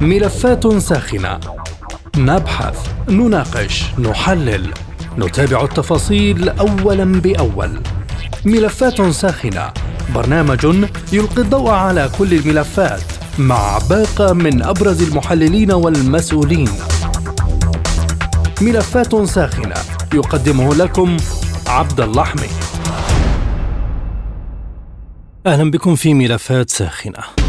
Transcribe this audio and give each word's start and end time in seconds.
ملفات 0.00 0.76
ساخنة. 0.76 1.40
نبحث 2.16 2.88
نناقش 3.08 3.84
نحلل. 3.98 4.72
نتابع 5.18 5.64
التفاصيل 5.64 6.48
اولا 6.48 7.04
بأول. 7.04 7.80
ملفات 8.44 9.02
ساخنة. 9.02 9.72
برنامج 10.14 10.64
يلقي 11.12 11.42
الضوء 11.42 11.70
على 11.70 12.10
كل 12.18 12.34
الملفات 12.34 13.02
مع 13.38 13.78
باقة 13.90 14.32
من 14.32 14.62
أبرز 14.62 15.02
المحللين 15.02 15.72
والمسؤولين. 15.72 16.68
ملفات 18.60 19.24
ساخنة. 19.24 19.74
يقدمه 20.14 20.74
لكم 20.74 21.16
عبد 21.66 22.00
اللحمي. 22.00 22.48
أهلا 25.46 25.70
بكم 25.70 25.94
في 25.94 26.14
ملفات 26.14 26.70
ساخنة. 26.70 27.43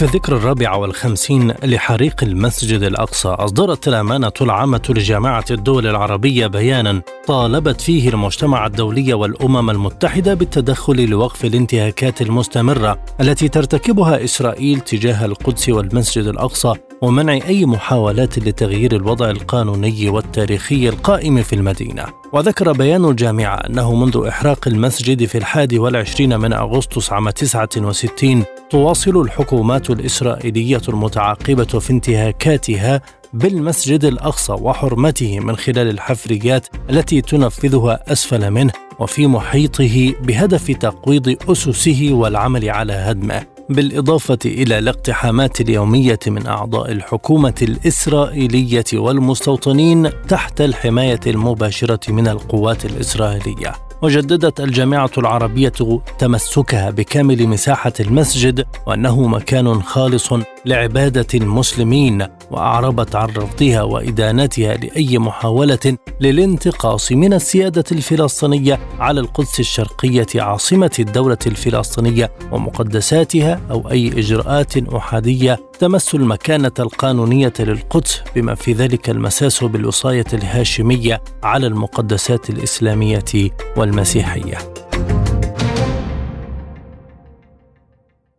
في 0.00 0.06
الذكرى 0.06 0.36
الرابعة 0.36 0.78
والخمسين 0.78 1.54
لحريق 1.64 2.24
المسجد 2.24 2.82
الأقصى 2.82 3.28
أصدرت 3.28 3.88
الأمانة 3.88 4.32
العامة 4.40 4.82
لجامعة 4.88 5.44
الدول 5.50 5.86
العربية 5.86 6.46
بيانا 6.46 7.02
طالبت 7.26 7.80
فيه 7.80 8.08
المجتمع 8.08 8.66
الدولي 8.66 9.14
والأمم 9.14 9.70
المتحدة 9.70 10.34
بالتدخل 10.34 11.08
لوقف 11.08 11.44
الانتهاكات 11.44 12.22
المستمرة 12.22 12.98
التي 13.20 13.48
ترتكبها 13.48 14.24
إسرائيل 14.24 14.80
تجاه 14.80 15.24
القدس 15.24 15.68
والمسجد 15.68 16.26
الأقصى 16.26 16.74
ومنع 17.02 17.32
أي 17.32 17.66
محاولات 17.66 18.38
لتغيير 18.38 18.96
الوضع 18.96 19.30
القانوني 19.30 20.08
والتاريخي 20.08 20.88
القائم 20.88 21.42
في 21.42 21.52
المدينة. 21.52 22.04
وذكر 22.32 22.72
بيان 22.72 23.04
الجامعة 23.04 23.54
أنه 23.54 23.94
منذ 23.94 24.26
إحراق 24.28 24.68
المسجد 24.68 25.24
في 25.24 25.38
الحادي 25.38 25.78
والعشرين 25.78 26.40
من 26.40 26.52
أغسطس 26.52 27.12
عام 27.12 27.30
69 27.30 28.44
تواصل 28.70 29.20
الحكومات 29.20 29.90
الإسرائيلية 29.90 30.80
المتعاقبة 30.88 31.64
في 31.64 31.90
انتهاكاتها 31.90 33.00
بالمسجد 33.32 34.04
الأقصى 34.04 34.52
وحرمته 34.52 35.40
من 35.40 35.56
خلال 35.56 35.90
الحفريات 35.90 36.66
التي 36.90 37.20
تنفذها 37.20 38.12
أسفل 38.12 38.50
منه 38.50 38.72
وفي 38.98 39.26
محيطه 39.26 40.14
بهدف 40.22 40.70
تقويض 40.70 41.36
أسسه 41.50 42.08
والعمل 42.12 42.70
على 42.70 42.92
هدمه 42.92 43.46
بالإضافة 43.68 44.38
إلى 44.44 44.78
الاقتحامات 44.78 45.60
اليومية 45.60 46.18
من 46.26 46.46
أعضاء 46.46 46.92
الحكومة 46.92 47.54
الإسرائيلية 47.62 48.84
والمستوطنين 48.94 50.10
تحت 50.28 50.60
الحماية 50.60 51.20
المباشرة 51.26 52.12
من 52.12 52.28
القوات 52.28 52.84
الإسرائيلية. 52.84 53.89
وجددت 54.02 54.60
الجامعة 54.60 55.10
العربية 55.18 55.72
تمسكها 56.18 56.90
بكامل 56.90 57.46
مساحة 57.46 57.92
المسجد 58.00 58.66
وأنه 58.86 59.26
مكان 59.28 59.82
خالص 59.82 60.32
لعبادة 60.66 61.26
المسلمين 61.34 62.26
وأعربت 62.50 63.16
عن 63.16 63.28
رفضها 63.28 63.82
وإدانتها 63.82 64.74
لأي 64.74 65.18
محاولة 65.18 65.96
للانتقاص 66.20 67.12
من 67.12 67.32
السيادة 67.32 67.84
الفلسطينية 67.92 68.78
على 68.98 69.20
القدس 69.20 69.60
الشرقية 69.60 70.26
عاصمة 70.34 70.90
الدولة 70.98 71.38
الفلسطينية 71.46 72.30
ومقدساتها 72.52 73.60
أو 73.70 73.90
أي 73.90 74.08
إجراءات 74.08 74.76
أحادية 74.76 75.69
تمس 75.80 76.14
المكانة 76.14 76.72
القانونية 76.78 77.52
للقدس 77.58 78.22
بما 78.36 78.54
في 78.54 78.72
ذلك 78.72 79.10
المساس 79.10 79.64
بالوصاية 79.64 80.24
الهاشمية 80.32 81.22
على 81.42 81.66
المقدسات 81.66 82.50
الإسلامية 82.50 83.50
والمسيحية. 83.76 84.58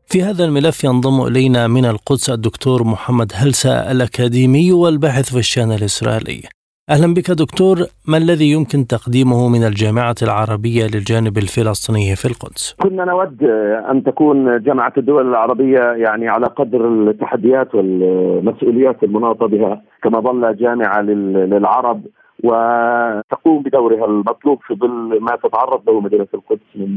في 0.06 0.24
هذا 0.24 0.46
الملف 0.46 0.84
ينضم 0.84 1.22
إلينا 1.22 1.68
من 1.68 1.86
القدس 1.86 2.30
الدكتور 2.30 2.84
محمد 2.84 3.32
هلسة 3.36 3.92
الأكاديمي 3.92 4.72
والباحث 4.72 5.30
في 5.30 5.40
الشأن 5.40 5.72
الإسرائيلي 5.72 6.61
أهلا 6.92 7.14
بك 7.14 7.32
دكتور 7.32 7.76
ما 8.08 8.18
الذي 8.18 8.52
يمكن 8.52 8.88
تقديمه 8.88 9.50
من 9.50 9.64
الجامعة 9.64 10.16
العربية 10.24 10.84
للجانب 10.94 11.38
الفلسطيني 11.38 12.16
في 12.16 12.26
القدس؟ 12.26 12.76
كنا 12.84 13.06
نود 13.06 13.44
أن 13.92 14.04
تكون 14.04 14.64
جامعة 14.64 14.94
الدول 14.98 15.30
العربية 15.30 15.80
يعني 15.80 16.28
على 16.28 16.46
قدر 16.46 16.88
التحديات 16.88 17.76
والمسؤوليات 17.76 19.04
المناطة 19.04 19.48
بها 19.48 19.82
كما 20.04 20.20
ظل 20.20 20.56
جامعة 20.56 21.02
للعرب 21.02 22.02
وتقوم 22.44 23.64
بدورها 23.64 24.06
المطلوب 24.06 24.60
في 24.68 24.76
ظل 24.76 25.20
ما 25.22 25.36
تتعرض 25.44 25.90
له 25.90 26.00
مدينة 26.00 26.28
القدس 26.34 26.70
من 26.76 26.90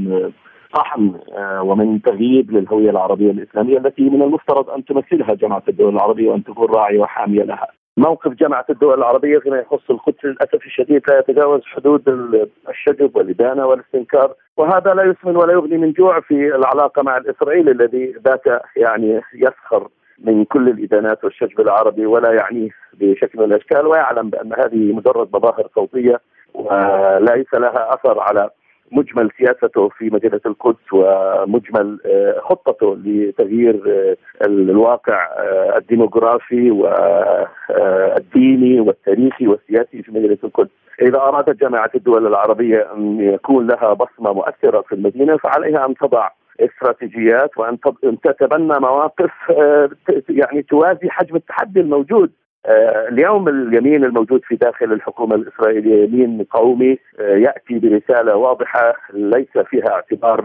طحن 0.75 1.13
آه، 1.37 1.63
ومن 1.63 2.03
تغييب 2.03 2.51
للهوية 2.51 2.91
العربية 2.91 3.31
الإسلامية 3.31 3.79
التي 3.79 4.03
من 4.03 4.23
المفترض 4.23 4.71
أن 4.71 4.85
تمثلها 4.85 5.35
جامعة 5.35 5.63
الدول 5.69 5.95
العربية 5.95 6.31
وأن 6.31 6.45
تكون 6.45 6.69
راعية 6.71 6.99
وحامية 6.99 7.43
لها. 7.43 7.84
موقف 7.97 8.33
جامعه 8.33 8.65
الدول 8.71 8.99
العربية 8.99 9.39
فيما 9.39 9.59
يخص 9.59 9.91
القدس 9.91 10.25
للأسف 10.25 10.67
الشديد 10.67 11.03
لا 11.09 11.19
يتجاوز 11.19 11.63
حدود 11.65 12.09
الشجب 12.69 13.17
والإدانة 13.17 13.67
والاستنكار 13.67 14.35
وهذا 14.57 14.95
لا 14.95 15.03
يسمن 15.03 15.37
ولا 15.37 15.53
يغني 15.53 15.79
من 15.79 15.93
جوع 15.93 16.21
في 16.21 16.55
العلاقة 16.55 17.03
مع 17.03 17.17
الاسرائيلي 17.17 17.71
الذي 17.71 18.15
بات 18.25 18.63
يعني 18.77 19.21
يسخر 19.35 19.89
من 20.19 20.45
كل 20.45 20.69
الإدانات 20.69 21.25
والشجب 21.25 21.61
العربي 21.61 22.07
ولا 22.07 22.33
يعنيه 22.33 22.71
بشكل 22.95 23.39
من 23.39 23.45
الأشكال 23.45 23.87
ويعلم 23.87 24.31
بأن 24.31 24.53
هذه 24.53 24.93
مجرد 24.93 25.29
مظاهر 25.33 25.69
صوتية 25.75 26.21
وليس 26.55 27.55
لها 27.55 27.95
أثر 27.95 28.21
على 28.21 28.51
مجمل 28.95 29.31
سياسته 29.39 29.89
في 29.89 30.11
مدينه 30.11 30.41
القدس 30.47 30.93
ومجمل 30.93 31.99
آه، 32.07 32.41
خطته 32.41 32.97
لتغيير 33.05 33.83
آه، 33.87 34.17
الواقع 34.47 35.29
آه، 35.39 35.79
الديموغرافي 35.79 36.71
والديني 36.71 38.81
والتاريخي 38.81 39.47
والسياسي 39.47 40.03
في 40.03 40.13
مدينه 40.13 40.39
القدس. 40.45 40.71
إذا 41.03 41.19
أرادت 41.19 41.61
جامعة 41.61 41.91
الدول 41.95 42.27
العربية 42.27 42.89
أن 42.97 43.21
يكون 43.21 43.67
لها 43.67 43.93
بصمة 43.93 44.33
مؤثرة 44.33 44.81
في 44.81 44.95
المدينة 44.95 45.37
فعليها 45.37 45.87
أن 45.87 45.95
تضع 45.95 46.29
استراتيجيات 46.61 47.59
وأن 47.59 47.79
تتبنى 48.25 48.81
مواقف 48.81 49.31
يعني 50.29 50.63
توازي 50.63 51.11
حجم 51.11 51.37
التحدي 51.37 51.81
الموجود 51.81 52.31
اليوم 52.67 53.49
اليمين 53.49 54.05
الموجود 54.05 54.41
في 54.45 54.57
داخل 54.57 54.93
الحكومة 54.93 55.35
الإسرائيلية 55.35 56.05
يمين 56.05 56.47
قومي 56.51 56.99
آه، 57.21 57.37
يأتي 57.37 57.79
برسالة 57.79 58.37
واضحة 58.37 58.95
ليس 59.13 59.59
فيها 59.71 59.89
اعتبار 59.89 60.45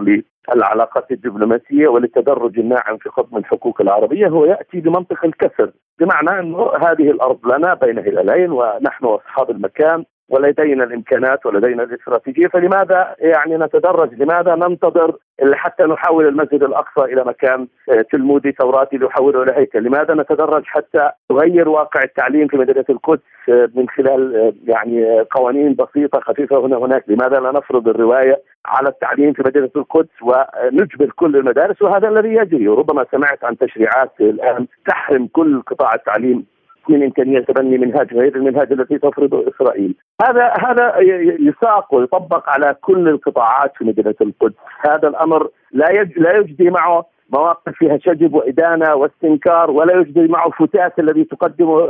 للعلاقات 0.49 1.11
الدبلوماسية 1.11 1.87
وللتدرج 1.87 2.59
الناعم 2.59 2.97
في 2.97 3.09
خضم 3.09 3.37
الحقوق 3.37 3.81
العربية 3.81 4.27
هو 4.27 4.45
يأتي 4.45 4.79
بمنطق 4.79 5.25
الكسر 5.25 5.71
بمعنى 5.99 6.39
إنه 6.39 6.71
هذه 6.81 7.11
الأرض 7.11 7.45
لنا 7.45 7.73
بين 7.73 7.99
هلالين 7.99 8.51
ونحن 8.51 9.05
أصحاب 9.05 9.49
المكان. 9.49 10.05
ولدينا 10.29 10.83
الإمكانات 10.83 11.45
ولدينا 11.45 11.83
الاستراتيجية 11.83 12.47
فلماذا 12.47 13.15
يعني 13.19 13.57
نتدرج؟ 13.57 14.21
لماذا 14.21 14.55
ننتظر 14.55 15.15
حتى 15.53 15.83
نحول 15.83 16.27
المسجد 16.27 16.63
الأقصى 16.63 17.13
إلى 17.13 17.23
مكان 17.23 17.67
آه، 17.89 18.05
تلمودي 18.11 18.51
توراتي 18.51 18.97
ليحوله 18.97 19.43
إلى 19.43 19.51
هيكل؟ 19.55 19.83
لماذا 19.83 20.13
نتدرج 20.13 20.63
حتى 20.65 21.09
نغير 21.31 21.69
واقع 21.69 22.03
التعليم 22.03 22.47
في 22.47 22.57
مدينة 22.57 22.85
القدس 22.89 23.21
آه، 23.49 23.69
من 23.75 23.89
خلال 23.89 24.35
آه، 24.35 24.53
يعني 24.63 25.21
قوانين 25.21 25.75
بسيطة 25.75 26.19
خفيفة 26.19 26.65
هنا 26.65 26.77
هناك 26.77 27.03
لماذا 27.07 27.39
لا 27.39 27.51
نفرض 27.51 27.87
الرواية 27.87 28.41
على 28.65 28.89
التعليم 28.89 29.33
في 29.33 29.43
مدينة 29.45 29.69
القدس 29.75 30.21
ونجبر 30.21 31.11
كل 31.15 31.35
المدارس؟ 31.35 31.81
وهذا 31.81 32.09
الذي 32.09 32.29
يجري 32.29 32.67
وربما 32.67 33.05
سمعت 33.11 33.43
عن 33.43 33.57
تشريعات 33.57 34.11
الآن 34.21 34.67
تحرم 34.87 35.27
كل 35.27 35.61
قطاع 35.61 35.93
التعليم 35.93 36.45
من 36.89 37.03
إمكانية 37.03 37.39
تبني 37.39 37.77
منهاج 37.77 38.13
غير 38.13 38.35
المنهاج 38.35 38.71
الذي 38.71 38.97
تفرضه 38.97 39.45
إسرائيل. 39.49 39.95
هذا 40.23 40.53
هذا 40.59 40.99
يساق 41.39 41.93
ويطبق 41.95 42.49
على 42.49 42.75
كل 42.81 43.07
القطاعات 43.07 43.71
في 43.77 43.85
مدينه 43.85 44.15
القدس، 44.21 44.55
هذا 44.79 45.07
الأمر 45.07 45.49
لا 45.71 45.85
لا 46.17 46.37
يجدي 46.37 46.69
معه 46.69 47.05
مواقف 47.33 47.73
فيها 47.73 47.97
شجب 47.97 48.33
وإدانة 48.33 48.95
واستنكار 48.95 49.71
ولا 49.71 49.95
يجدي 49.95 50.27
معه 50.27 50.49
فتات 50.49 50.99
الذي 50.99 51.23
تقدمه 51.23 51.81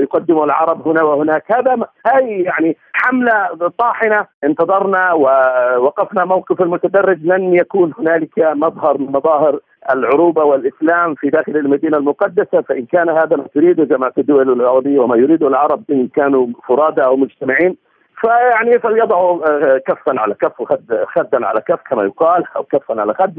يقدمه 0.00 0.44
العرب 0.44 0.88
هنا 0.88 1.02
وهناك. 1.02 1.44
هذا 1.52 1.76
هي 2.06 2.42
يعني 2.42 2.76
حملة 2.92 3.48
طاحنة. 3.78 4.26
انتظرنا 4.44 5.12
ووقفنا 5.12 6.24
موقف 6.24 6.62
المتدرج. 6.62 7.18
لن 7.22 7.54
يكون 7.54 7.92
هنالك 7.98 8.38
مظهر 8.38 8.98
من 8.98 9.06
مظاهر 9.06 9.60
العروبة 9.90 10.44
والإسلام 10.44 11.14
في 11.14 11.30
داخل 11.30 11.56
المدينة 11.56 11.96
المقدسة. 11.98 12.60
فإن 12.60 12.86
كان 12.86 13.08
هذا 13.08 13.36
ما 13.36 13.44
تريده 13.54 13.84
جماعة 13.84 14.12
الدول 14.18 14.52
العربية 14.52 14.98
وما 15.00 15.16
يريده 15.16 15.48
العرب 15.48 15.82
إن 15.90 16.08
كانوا 16.08 16.46
فرادى 16.68 17.04
أو 17.04 17.16
مجتمعين 17.16 17.76
فيعني 18.20 18.78
فليضعوا 18.78 19.38
كفا 19.78 20.20
على 20.20 20.34
كف 20.34 20.60
وخد 20.60 21.04
خدا 21.14 21.46
على 21.46 21.60
كف 21.60 21.78
كما 21.90 22.04
يقال 22.04 22.44
أو 22.56 22.62
كفا 22.62 23.00
على 23.00 23.14
خد 23.14 23.38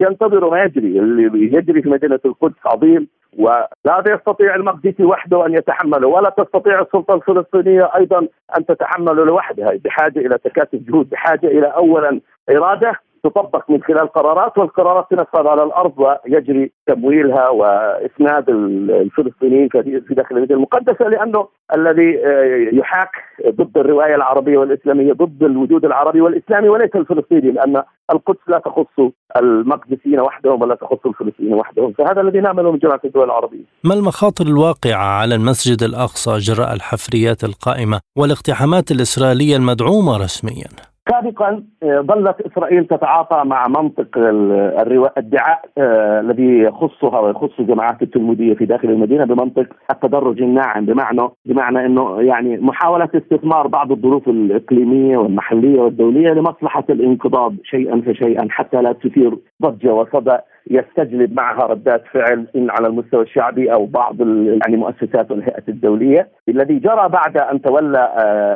ينتظروا 0.00 0.50
ما 0.50 0.62
يجري 0.62 0.98
اللي 0.98 1.56
يجري 1.56 1.82
في 1.82 1.88
مدينة 1.88 2.20
القدس 2.24 2.66
عظيم 2.66 3.08
ولا 3.38 4.04
يستطيع 4.08 4.54
المقدسي 4.54 5.04
وحده 5.04 5.46
أن 5.46 5.54
يتحمله 5.54 6.08
ولا 6.08 6.30
تستطيع 6.30 6.80
السلطة 6.80 7.14
الفلسطينية 7.14 7.90
أيضا 7.96 8.28
أن 8.58 8.66
تتحمله 8.66 9.24
لوحدها 9.24 9.72
بحاجة 9.84 10.18
إلى 10.18 10.38
تكاتف 10.38 10.78
جهود 10.88 11.10
بحاجة 11.10 11.46
إلى 11.46 11.66
اولا 11.66 12.20
إرادة 12.50 12.92
تطبق 13.24 13.70
من 13.70 13.82
خلال 13.82 14.08
قرارات 14.12 14.58
والقرارات 14.58 15.06
تنفذ 15.10 15.46
على 15.46 15.62
الأرض 15.62 15.92
ويجري 15.98 16.72
تمويلها 16.86 17.48
وإسناد 17.48 18.50
الفلسطينيين 18.50 19.68
في 19.68 20.14
داخل 20.14 20.36
المدينة 20.36 20.58
المقدسة 20.58 21.08
لأنه 21.08 21.48
الذي 21.74 22.26
آه، 22.26 22.68
يحاك 22.72 23.10
ضد 23.48 23.78
الرواية 23.78 24.14
العربية 24.14 24.58
والإسلامية 24.58 25.12
ضد 25.12 25.42
الوجود 25.42 25.84
العربي 25.84 26.20
والإسلامي 26.20 26.68
وليس 26.68 26.90
الفلسطيني 26.94 27.50
لأن 27.50 27.82
القدس 28.12 28.40
لا 28.48 28.58
تخص 28.58 29.12
المقدسيين 29.36 30.20
وحدهم 30.20 30.62
ولا 30.62 30.74
تخص 30.74 31.06
الفلسطينيين 31.06 31.54
وحدهم 31.54 31.92
فهذا 31.92 32.20
الذي 32.20 32.40
نعمله 32.40 32.72
من 32.72 32.78
جماعة 32.78 33.00
الدول 33.04 33.24
العربية. 33.24 33.64
ما 33.84 33.94
المخاطر 33.94 34.46
الواقعة 34.46 35.20
على 35.20 35.34
المسجد 35.34 35.82
الأقصى 35.82 36.38
جراء 36.38 36.72
الحفريات 36.74 37.44
القائمة 37.44 38.00
والإقتحامات 38.16 38.90
الإسرائيلية 38.90 39.56
المدعومة 39.56 40.16
رسميا؟ 40.16 40.87
سابقا 41.10 41.62
آه، 41.82 42.00
ظلت 42.00 42.40
إسرائيل 42.40 42.84
تتعاطى 42.84 43.42
مع 43.44 43.68
منطق 43.68 44.18
الادعاء 44.18 45.64
آه، 45.78 46.20
الذي 46.20 46.58
يخصها 46.58 47.20
ويخص 47.20 47.60
الجماعات 47.60 48.02
التلمودية 48.02 48.54
في 48.54 48.64
داخل 48.64 48.88
المدينة 48.90 49.24
بمنطق 49.24 49.66
التدرج 49.90 50.42
الناعم 50.42 50.86
بمعنى 50.86 51.28
بمعنى 51.46 51.86
إنه 51.86 52.22
يعني 52.22 52.56
محاولة 52.56 53.08
استثمار 53.14 53.66
بعض 53.66 53.92
الظروف 53.92 54.28
الإقليمية 54.28 55.16
والمحلية 55.16 55.80
والدولية 55.80 56.30
لمصلحة 56.30 56.84
الانقضاض 56.90 57.54
شيئا 57.64 58.00
فشيئا 58.06 58.46
حتى 58.50 58.82
لا 58.82 58.92
تثير 58.92 59.38
ضجة 59.62 59.94
وصدى 59.94 60.36
يستجلب 60.70 61.32
معها 61.32 61.66
ردات 61.66 62.02
فعل 62.12 62.46
إن 62.56 62.70
على 62.70 62.86
المستوى 62.86 63.22
الشعبي 63.22 63.72
أو 63.72 63.86
بعض 63.86 64.20
يعني 64.20 64.76
مؤسسات 64.76 65.30
والهيئات 65.30 65.68
الدولية 65.68 66.28
الذي 66.48 66.78
جرى 66.78 67.08
بعد 67.08 67.36
أن 67.36 67.62
تولى 67.62 67.98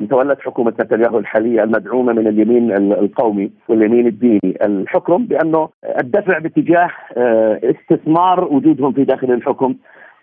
أن 0.01 0.09
تولت 0.09 0.41
حكومة 0.41 0.73
نتنياهو 0.81 1.19
الحالية 1.19 1.63
المدعومة 1.63 2.13
من 2.13 2.27
اليمين 2.27 2.73
القومي 2.93 3.51
واليمين 3.69 4.07
الديني. 4.07 4.59
الحكم 4.63 5.27
بأنه 5.27 5.69
الدفع 6.01 6.39
باتجاه 6.39 6.91
آه، 7.17 7.61
استثمار 7.65 8.45
وجودهم 8.45 8.93
في 8.93 9.05
داخل 9.05 9.31
الحكم 9.33 9.75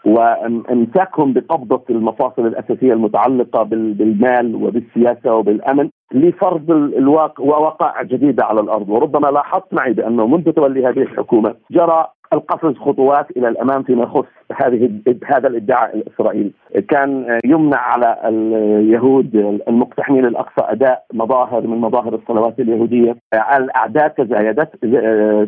وامساكهم 0.06 1.34
بقبضة 1.34 1.84
المفاصل 1.90 2.48
الأساسية 2.48 2.94
المتعلقة 2.94 3.64
بالمال 3.64 4.56
وبالسياسة 4.56 5.34
وبالأمن. 5.36 5.90
لفرض 6.14 6.72
الواقع 6.72 7.44
ووقائع 7.44 8.04
جديدة 8.04 8.46
على 8.46 8.62
الأرض. 8.62 8.90
وربما 8.90 9.28
لاحظت 9.28 9.74
معي 9.74 9.94
بأنه 9.94 10.28
منذ 10.28 10.52
تولي 10.52 10.86
هذه 10.86 11.02
الحكومة 11.02 11.56
جرى 11.72 12.08
القفز 12.34 12.78
خطوات 12.78 13.32
إلى 13.38 13.48
الأمام 13.48 13.84
فيما 13.84 14.04
يخص 14.04 14.26
هذه 14.56 14.92
هذا 15.26 15.48
الإدعاء 15.48 15.96
الاسرائيلي، 15.96 16.52
كان 16.90 17.40
يمنع 17.46 17.78
على 17.78 18.18
اليهود 18.26 19.36
المقتحمين 19.68 20.26
الأقصى 20.26 20.72
أداء 20.72 21.04
مظاهر 21.14 21.68
من 21.68 21.78
مظاهر 21.78 22.16
الصلوات 22.16 22.60
اليهودية، 22.60 23.16
الاعداد 23.34 24.10
تزايدت 24.10 24.70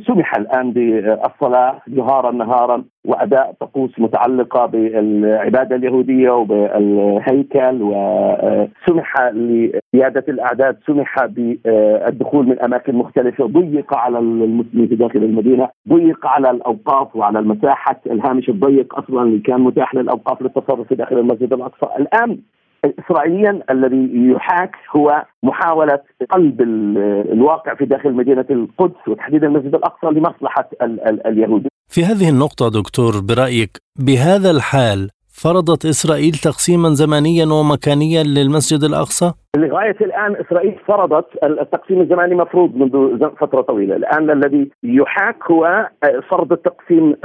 سمح 0.07 0.35
الآن 0.35 0.71
بالصلاة 0.71 1.81
جهارا 1.87 2.31
نهارا 2.31 2.83
وأداء 3.05 3.53
طقوس 3.59 3.99
متعلقة 3.99 4.65
بالعبادة 4.65 5.75
اليهودية 5.75 6.31
وبالهيكل 6.31 7.81
وسمح 7.81 9.21
لزيادة 9.33 10.23
الاعداد، 10.51 10.77
سمح 10.87 11.25
بالدخول 11.25 12.45
من 12.45 12.59
أماكن 12.59 12.95
مختلفة، 12.95 13.47
ضيق 13.47 13.93
على 13.95 14.19
المسلمين 14.19 14.87
في 14.87 14.95
داخل 14.95 15.19
المدينة، 15.19 15.69
ضيق 15.89 16.25
على 16.25 16.49
الأوقاف 16.51 17.15
وعلى 17.15 17.39
المساحه 17.39 18.01
الهامش 18.05 18.49
الضيق 18.49 18.99
أصلا 18.99 19.21
اللي 19.23 19.39
كان 19.39 19.61
متاح 19.61 19.95
للأوقاف 19.95 20.41
للتصرف 20.41 20.87
في 20.87 20.95
داخل 20.95 21.17
المسجد 21.17 21.53
الأقصى، 21.53 21.85
الآن 21.99 22.37
اسرائيليا 22.99 23.63
الذي 23.69 24.09
يحاك 24.13 24.75
هو 24.95 25.25
محاولة 25.43 25.99
قلب 26.29 26.61
الواقع 27.31 27.75
في 27.75 27.85
داخل 27.85 28.13
مدينة 28.13 28.45
القدس 28.49 29.07
وتحديدا 29.07 29.47
المسجد 29.47 29.75
الأقصى 29.75 30.07
لمصلحة 30.07 30.69
اليهود. 31.25 31.67
في 31.89 32.03
هذه 32.03 32.29
النقطة 32.29 32.69
دكتور 32.69 33.11
برأيك 33.29 33.77
بهذا 33.99 34.51
الحال 34.51 35.09
فرضت 35.43 35.85
إسرائيل 35.85 36.31
تقسيما 36.31 36.89
زمنيا 36.89 37.45
ومكانيا 37.45 38.23
للمسجد 38.23 38.83
الأقصى؟ 38.83 39.33
لغايه 39.57 39.95
الآن 40.01 40.35
إسرائيل 40.35 40.75
فرضت 40.87 41.27
التقسيم 41.43 42.01
الزماني 42.01 42.35
مفروض 42.35 42.75
منذ 42.75 43.29
فترة 43.29 43.61
طويلة، 43.61 43.95
الآن 43.95 44.29
الذي 44.29 44.71
يحاك 44.83 45.51
هو 45.51 45.87
فرض 46.29 46.51
التقسيم 46.51 47.15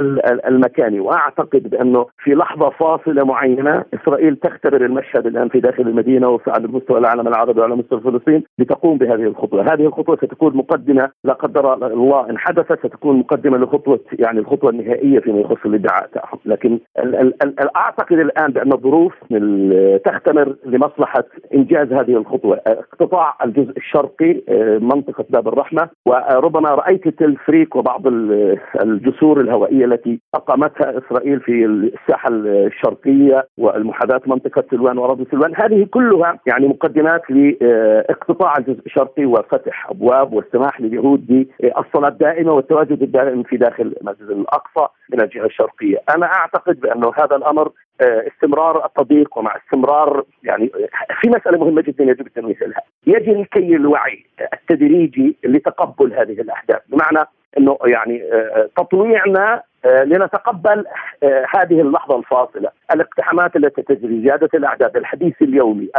المكاني، 0.47 0.99
وأعتقد 0.99 1.69
بأنه 1.69 2.05
في 2.23 2.35
لحظة 2.35 2.69
فاصلة 2.69 3.23
معينة 3.23 3.83
إسرائيل 3.93 4.35
تختبر 4.35 4.85
المشهد 4.85 5.25
الآن 5.25 5.49
في 5.49 5.59
داخل 5.59 5.83
المدينة 5.83 6.29
وعلى 6.29 6.67
مستوى 6.67 6.97
العالم 6.97 7.27
العربي 7.27 7.59
وعلى 7.59 7.75
مستوى 7.75 7.99
فلسطين 7.99 8.43
لتقوم 8.59 8.97
بهذه 8.97 9.23
الخطوة، 9.23 9.61
هذه 9.61 9.85
الخطوة 9.85 10.15
ستكون 10.15 10.57
مقدمة 10.57 11.09
لا 11.23 11.33
قدر 11.33 11.73
الله 11.73 12.29
إن 12.29 12.37
حدثت 12.37 12.87
ستكون 12.87 13.19
مقدمة 13.19 13.57
لخطوة 13.57 13.99
يعني 14.19 14.39
الخطوة 14.39 14.69
النهائية 14.69 15.19
فيما 15.19 15.39
يخص 15.39 15.65
الإدعاء 15.65 16.09
تاعهم، 16.13 16.39
لكن 16.45 16.79
أعتقد 17.75 18.19
الآن 18.19 18.51
بأن 18.51 18.73
الظروف 18.73 19.13
تختمر 20.05 20.55
لمصلحة 20.65 21.23
إنجاز 21.53 21.93
هذه 21.93 22.16
الخطوة. 22.17 22.61
اقتطاع 22.67 23.35
الجزء 23.45 23.77
الشرقي 23.77 24.41
آه، 24.49 24.77
منطقة 24.77 25.25
باب 25.29 25.47
الرحمة 25.47 25.89
وربما 26.05 26.69
رأيت 26.69 27.07
التلفريك 27.07 27.75
وبعض 27.75 28.07
الجسور 28.83 29.41
الهوائية 29.41 29.85
التي 29.85 30.19
أقامتها 30.35 30.97
إسرائيل 30.97 31.39
في 31.39 31.65
الساحة 31.65 32.29
الشرقية 32.31 33.47
والمحاذاة 33.57 34.21
منطقة 34.27 34.63
سلوان 34.71 34.97
وأراضي 34.97 35.25
سلوان. 35.31 35.53
هذه 35.55 35.87
كلها 35.91 36.39
يعني 36.47 36.67
مقدمات 36.67 37.21
لاقتطاع 37.29 38.57
الجزء 38.57 38.81
الشرقي 38.85 39.25
وفتح 39.25 39.89
أبواب 39.89 40.33
والسماح 40.33 40.81
لليهود 40.81 41.27
بالصلاة 41.27 42.09
الدائمة 42.09 42.51
والتواجد 42.51 43.01
الدائم 43.01 43.43
في 43.43 43.57
داخل 43.57 43.95
المسجد 44.01 44.29
الأقصى 44.29 44.87
من 45.09 45.21
الجهة 45.21 45.45
الشرقية، 45.45 45.97
أنا 46.15 46.25
أعتقد 46.25 46.79
بانه 46.79 47.11
هذا 47.17 47.35
الأمر 47.35 47.71
آه، 48.01 48.23
استمرار 48.27 48.85
التضييق 48.85 49.37
ومع 49.37 49.55
استمرار 49.57 50.23
يعني 50.43 50.71
في 51.21 51.29
مسألة 51.29 51.57
مهمة 51.57 51.81
جدا 51.81 52.03
يجب 52.07 52.27
التنويه 52.27 52.55
لها، 52.61 52.81
يجري 53.07 53.45
كي 53.45 53.75
الوعي 53.75 54.25
التدريجي 54.53 55.37
لتقبل 55.43 56.13
هذه 56.13 56.41
الأحداث، 56.41 56.81
بمعنى 56.87 57.27
إنه 57.57 57.77
يعني 57.85 58.23
آه، 58.33 58.69
تطويعنا 58.77 59.63
آه، 59.85 60.03
لنتقبل 60.03 60.85
هذه 61.55 61.81
اللحظة 61.81 62.17
الفاصلة، 62.17 62.69
الاقتحامات 62.93 63.55
التي 63.55 63.81
تجري، 63.81 64.21
زيادة 64.21 64.49
الأعداد، 64.53 64.97
الحديث 64.97 65.41
اليومي، 65.41 65.89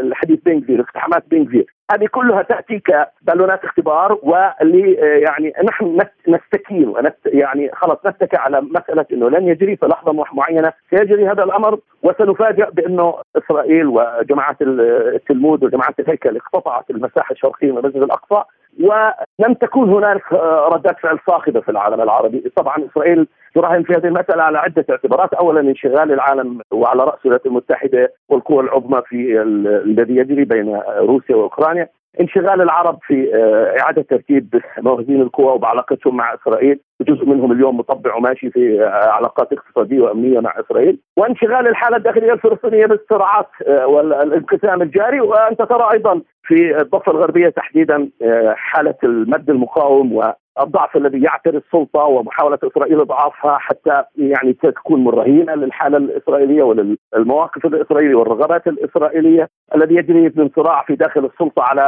الحديث 0.00 0.40
بنكفير، 0.40 0.80
اقتحامات 0.80 1.24
بنكفير، 1.30 1.66
هذه 1.92 2.06
كلها 2.10 2.42
تأتي 2.42 2.78
كبالونات 2.78 3.64
اختبار 3.64 4.18
ولي 4.22 4.92
يعني 4.94 5.52
نحن 5.64 5.98
نستكين 6.28 6.88
ونست 6.88 7.26
يعني 7.26 7.70
خلص 7.72 7.98
نتكي 8.06 8.36
على 8.36 8.60
مسألة 8.60 9.06
إنه 9.12 9.30
لن 9.30 9.48
يجري 9.48 9.76
في 9.76 9.86
لحظه 9.86 10.24
معينة 10.32 10.72
سيجري 10.90 11.28
هذا 11.28 11.44
الأمر 11.44 11.78
وسنفاجأ 12.02 12.70
بأنه 12.70 13.14
إسرائيل 13.36 13.86
وجماعات 13.86 14.56
التلمود 14.62 15.64
وجماعات 15.64 16.00
الهيكل 16.00 16.36
اقتطعت 16.36 16.90
المساحة 16.90 17.32
الشرقية 17.32 17.72
من 17.72 17.78
المسجد 17.78 18.02
الأقصى. 18.02 18.42
ولم 18.80 19.54
تكن 19.54 19.92
هناك 19.92 20.32
ردات 20.72 21.00
فعل 21.00 21.18
صاخبة 21.26 21.60
في 21.60 21.68
العالم 21.68 22.00
العربي، 22.00 22.52
طبعا 22.56 22.76
إسرائيل 22.90 23.26
تراهن 23.54 23.82
في 23.82 23.92
هذه 23.92 24.06
المسألة 24.06 24.42
على 24.42 24.58
عدة 24.58 24.84
اعتبارات، 24.90 25.34
اولا 25.34 25.60
انشغال 25.60 26.12
العالم 26.12 26.60
وعلى 26.70 27.04
رأس 27.04 27.18
الولايات 27.24 27.46
المتحدة 27.46 28.12
والقوى 28.28 28.64
العظمى 28.64 29.02
في 29.06 29.42
الذي 29.86 30.16
يجري 30.16 30.44
بين 30.44 30.80
روسيا 31.00 31.36
وأوكرانيا، 31.36 31.88
انشغال 32.20 32.62
العرب 32.62 32.98
في 33.06 33.34
آه، 33.34 33.80
إعادة 33.80 34.02
ترتيب 34.02 34.62
موازين 34.78 35.22
القوى 35.22 35.52
وبعلاقتهم 35.52 36.16
مع 36.16 36.34
إسرائيل. 36.34 36.80
جزء 37.00 37.26
منهم 37.26 37.52
اليوم 37.52 37.76
مطبع 37.78 38.14
وماشي 38.14 38.50
في 38.50 38.84
آه، 38.84 39.10
علاقات 39.10 39.52
اقتصادية 39.52 40.00
وأمنية 40.00 40.40
مع 40.40 40.54
إسرائيل. 40.60 41.00
وانشغال 41.16 41.68
الحالة 41.68 41.96
الداخلية 41.96 42.32
الفلسطينية 42.32 42.86
بالصراعات 42.86 43.48
آه، 43.66 43.86
والانقسام 43.86 44.82
الجاري. 44.82 45.20
وأنت 45.20 45.62
ترى 45.62 45.88
أيضا 45.92 46.22
في 46.42 46.80
الضفة 46.80 47.12
الغربية 47.12 47.48
تحديدا 47.48 48.08
حالة 48.54 48.94
المد 49.04 49.50
المقاوم 49.50 50.12
الضعف 50.60 50.96
الذي 50.96 51.22
يعتري 51.22 51.56
السلطة 51.56 52.04
ومحاولة 52.04 52.58
إسرائيل 52.64 53.00
إضعافها 53.00 53.58
حتى 53.58 54.02
يعني 54.16 54.52
تكون 54.52 55.08
رهينه 55.08 55.54
للحالة 55.54 55.96
الإسرائيلية 55.96 56.62
وللمواقف 56.62 57.66
الإسرائيلية 57.66 58.14
والرغبات 58.14 58.66
الإسرائيلية 58.66 59.48
الذي 59.74 59.94
يجري 59.94 60.32
من 60.36 60.50
صراع 60.56 60.82
في 60.82 60.96
داخل 60.96 61.24
السلطة 61.24 61.62
على 61.62 61.82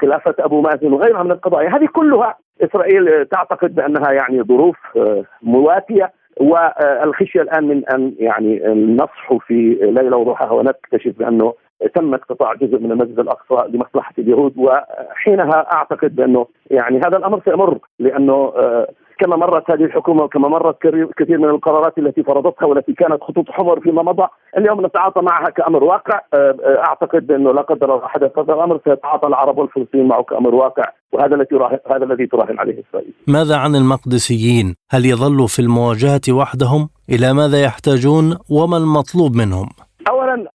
خلافة 0.00 0.34
أبو 0.38 0.60
مازن 0.60 0.92
وغيرها 0.92 1.22
من 1.22 1.30
القضايا، 1.30 1.76
هذه 1.76 1.86
كلها 1.86 2.36
إسرائيل 2.62 3.26
تعتقد 3.26 3.74
بأنها 3.74 4.12
يعني 4.12 4.42
ظروف 4.42 4.76
آه، 4.96 5.24
مواتية 5.42 6.12
والخشية 6.40 7.40
الآن 7.40 7.68
من 7.68 7.88
أن 7.88 8.14
يعني 8.18 8.62
نصحو 9.00 9.38
في 9.38 9.78
ليلة 9.82 10.16
وضحاها 10.16 10.52
ونكتشف 10.52 11.18
بأنه 11.18 11.54
تم 11.94 12.14
اقتطاع 12.14 12.54
جزء 12.54 12.78
من 12.78 12.92
المسجد 12.92 13.18
الأقصى 13.18 13.68
لمصلحة 13.68 14.14
اليهود 14.18 14.52
وحينها 14.58 15.66
أعتقد 15.72 16.16
بأنه 16.16 16.46
يعني 16.70 16.98
هذا 16.98 17.16
الأمر 17.16 17.40
سيمر 17.44 17.78
لأنه 17.98 18.52
آه، 18.56 18.88
كما 19.18 19.36
مرت 19.36 19.70
هذه 19.70 19.84
الحكومة 19.84 20.22
وكما 20.22 20.48
مرت 20.48 20.76
كثير 21.16 21.38
من 21.38 21.48
القرارات 21.48 21.98
التي 21.98 22.22
فرضتها 22.22 22.66
والتي 22.66 22.92
كانت 22.92 23.22
خطوط 23.22 23.50
حمر 23.50 23.80
فيما 23.80 24.02
مضى 24.02 24.26
اليوم 24.58 24.86
نتعاطى 24.86 25.20
معها 25.20 25.50
كأمر 25.50 25.84
واقع 25.84 26.20
آه، 26.34 26.56
آه، 26.64 26.78
أعتقد 26.88 27.30
انه 27.30 27.52
لا 27.52 27.62
قدر 27.62 27.94
الله 27.94 28.08
حدث 28.08 28.38
هذا 28.38 28.54
الأمر 28.54 28.80
سيتعاطى 28.84 29.26
العرب 29.26 29.58
والفلسطينيين 29.58 30.08
معه 30.08 30.22
كأمر 30.22 30.54
واقع 30.54 30.84
وهذا 31.12 31.34
الذي 31.34 31.46
هذا 31.90 32.04
الذي 32.04 32.26
تراهن 32.26 32.58
عليه 32.58 32.82
إسرائيل. 32.88 33.12
ماذا 33.28 33.56
عن 33.56 33.76
المقدسيين؟ 33.76 34.74
هل 34.90 35.06
يظلوا 35.06 35.46
في 35.46 35.58
المواجهة 35.62 36.20
وحدهم؟ 36.30 36.88
إلى 37.10 37.32
ماذا 37.32 37.62
يحتاجون 37.62 38.38
وما 38.50 38.76
المطلوب 38.76 39.36
منهم؟ 39.36 39.68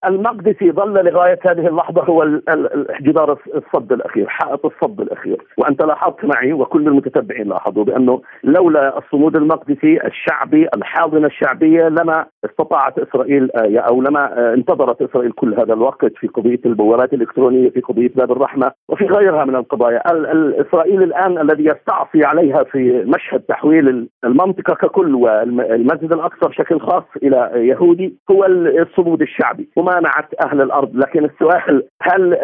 المقدسي 0.06 0.72
ظل 0.72 1.04
لغاية 1.04 1.38
هذه 1.46 1.66
اللحظة 1.66 2.02
هو 2.02 2.24
جدار 3.00 3.38
الصد 3.54 3.92
الأخير، 3.92 4.28
حائط 4.28 4.66
الصد 4.66 5.00
الأخير، 5.00 5.36
وأنت 5.58 5.82
لاحظت 5.82 6.24
معي 6.24 6.52
وكل 6.52 6.88
المتتبعين 6.88 7.48
لاحظوا 7.48 7.84
بأنه 7.84 8.22
لولا 8.44 8.98
الصمود 8.98 9.36
المقدسي 9.36 10.06
الشعبي 10.06 10.68
الحاضنة 10.76 11.26
الشعبية 11.26 11.88
لما 11.88 12.26
استطاعت 12.44 12.98
إسرائيل 12.98 13.50
آه، 13.56 13.78
أو 13.78 14.02
لما 14.02 14.38
آه، 14.38 14.54
انتظرت 14.54 15.02
إسرائيل 15.02 15.32
كل 15.32 15.54
هذا 15.54 15.74
الوقت 15.74 16.12
في 16.16 16.26
قضية 16.26 16.60
البوابات 16.66 17.12
الإلكترونية، 17.12 17.70
في 17.70 17.80
قضية 17.80 18.10
باب 18.14 18.32
الرحمة 18.32 18.72
وفي 18.88 19.04
غيرها 19.04 19.44
من 19.44 19.56
القضايا، 19.56 20.02
إسرائيل 20.60 21.02
الآن 21.02 21.38
الذي 21.38 21.64
يستعصي 21.64 22.24
عليها 22.24 22.64
في 22.64 23.04
مشهد 23.06 23.40
تحويل 23.40 24.08
المنطقة 24.24 24.74
ككل 24.74 25.14
والمسجد 25.14 26.12
الأقصى 26.12 26.48
بشكل 26.48 26.80
خاص 26.80 27.04
إلى 27.22 27.50
يهودي 27.54 28.14
هو 28.30 28.44
الصمود 28.46 29.22
الشعبي. 29.22 29.68
ومانعت 29.76 30.28
أهل 30.46 30.62
الأرض. 30.62 30.96
لكن 30.96 31.24
السؤال 31.24 31.82
هل 32.02 32.38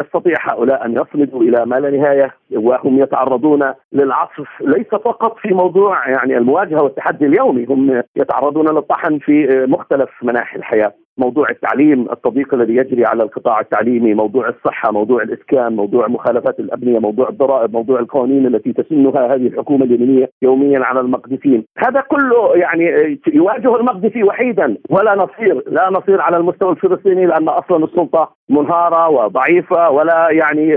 يستطيع 0.00 0.34
هؤلاء 0.40 0.86
أن 0.86 0.92
يصمدوا 0.92 1.42
إلى 1.42 1.66
ما 1.66 1.76
لا 1.76 1.90
نهاية 1.90 2.34
وهم 2.56 2.98
يتعرضون 3.02 3.72
للعصف؟ 3.92 4.48
ليس 4.60 4.88
فقط 4.88 5.36
في 5.38 5.54
موضوع 5.54 6.08
يعني 6.08 6.36
المواجهة 6.36 6.82
والتحدي 6.82 7.26
اليومي 7.26 7.64
هم 7.64 8.02
يتعرضون 8.16 8.68
للطحن 8.68 9.07
في 9.08 9.66
مختلف 9.68 10.10
مناحي 10.22 10.58
الحياة. 10.58 10.92
موضوع 11.18 11.50
التعليم 11.50 12.06
التضييق 12.12 12.54
الذي 12.54 12.76
يجري 12.76 13.04
على 13.04 13.22
القطاع 13.22 13.60
التعليمي، 13.60 14.14
موضوع 14.14 14.48
الصحة، 14.48 14.92
موضوع 14.92 15.22
الإسكان، 15.22 15.76
موضوع 15.76 16.08
مخالفات 16.08 16.60
الأبنية، 16.60 16.98
موضوع 16.98 17.28
الضرائب، 17.28 17.72
موضوع 17.72 18.00
القوانين 18.00 18.46
التي 18.46 18.72
تسنها 18.72 19.34
هذه 19.34 19.46
الحكومة 19.46 19.84
اليمينية 19.84 20.30
يوميا 20.42 20.80
على 20.84 21.00
المقدسين، 21.00 21.64
هذا 21.78 22.00
كله 22.00 22.56
يعني 22.56 22.84
يواجه 23.32 23.76
المقدسي 23.76 24.22
وحيدا. 24.22 24.76
ولا 24.90 25.14
نصير، 25.14 25.62
لا 25.66 25.90
نصير 25.90 26.20
على 26.20 26.36
المستوى 26.36 26.70
الفلسطيني 26.70 27.26
لأن 27.26 27.48
أصلا 27.48 27.84
السلطة 27.84 28.37
منهارة 28.50 29.08
وضعيفة 29.08 29.90
ولا 29.90 30.28
يعني 30.30 30.76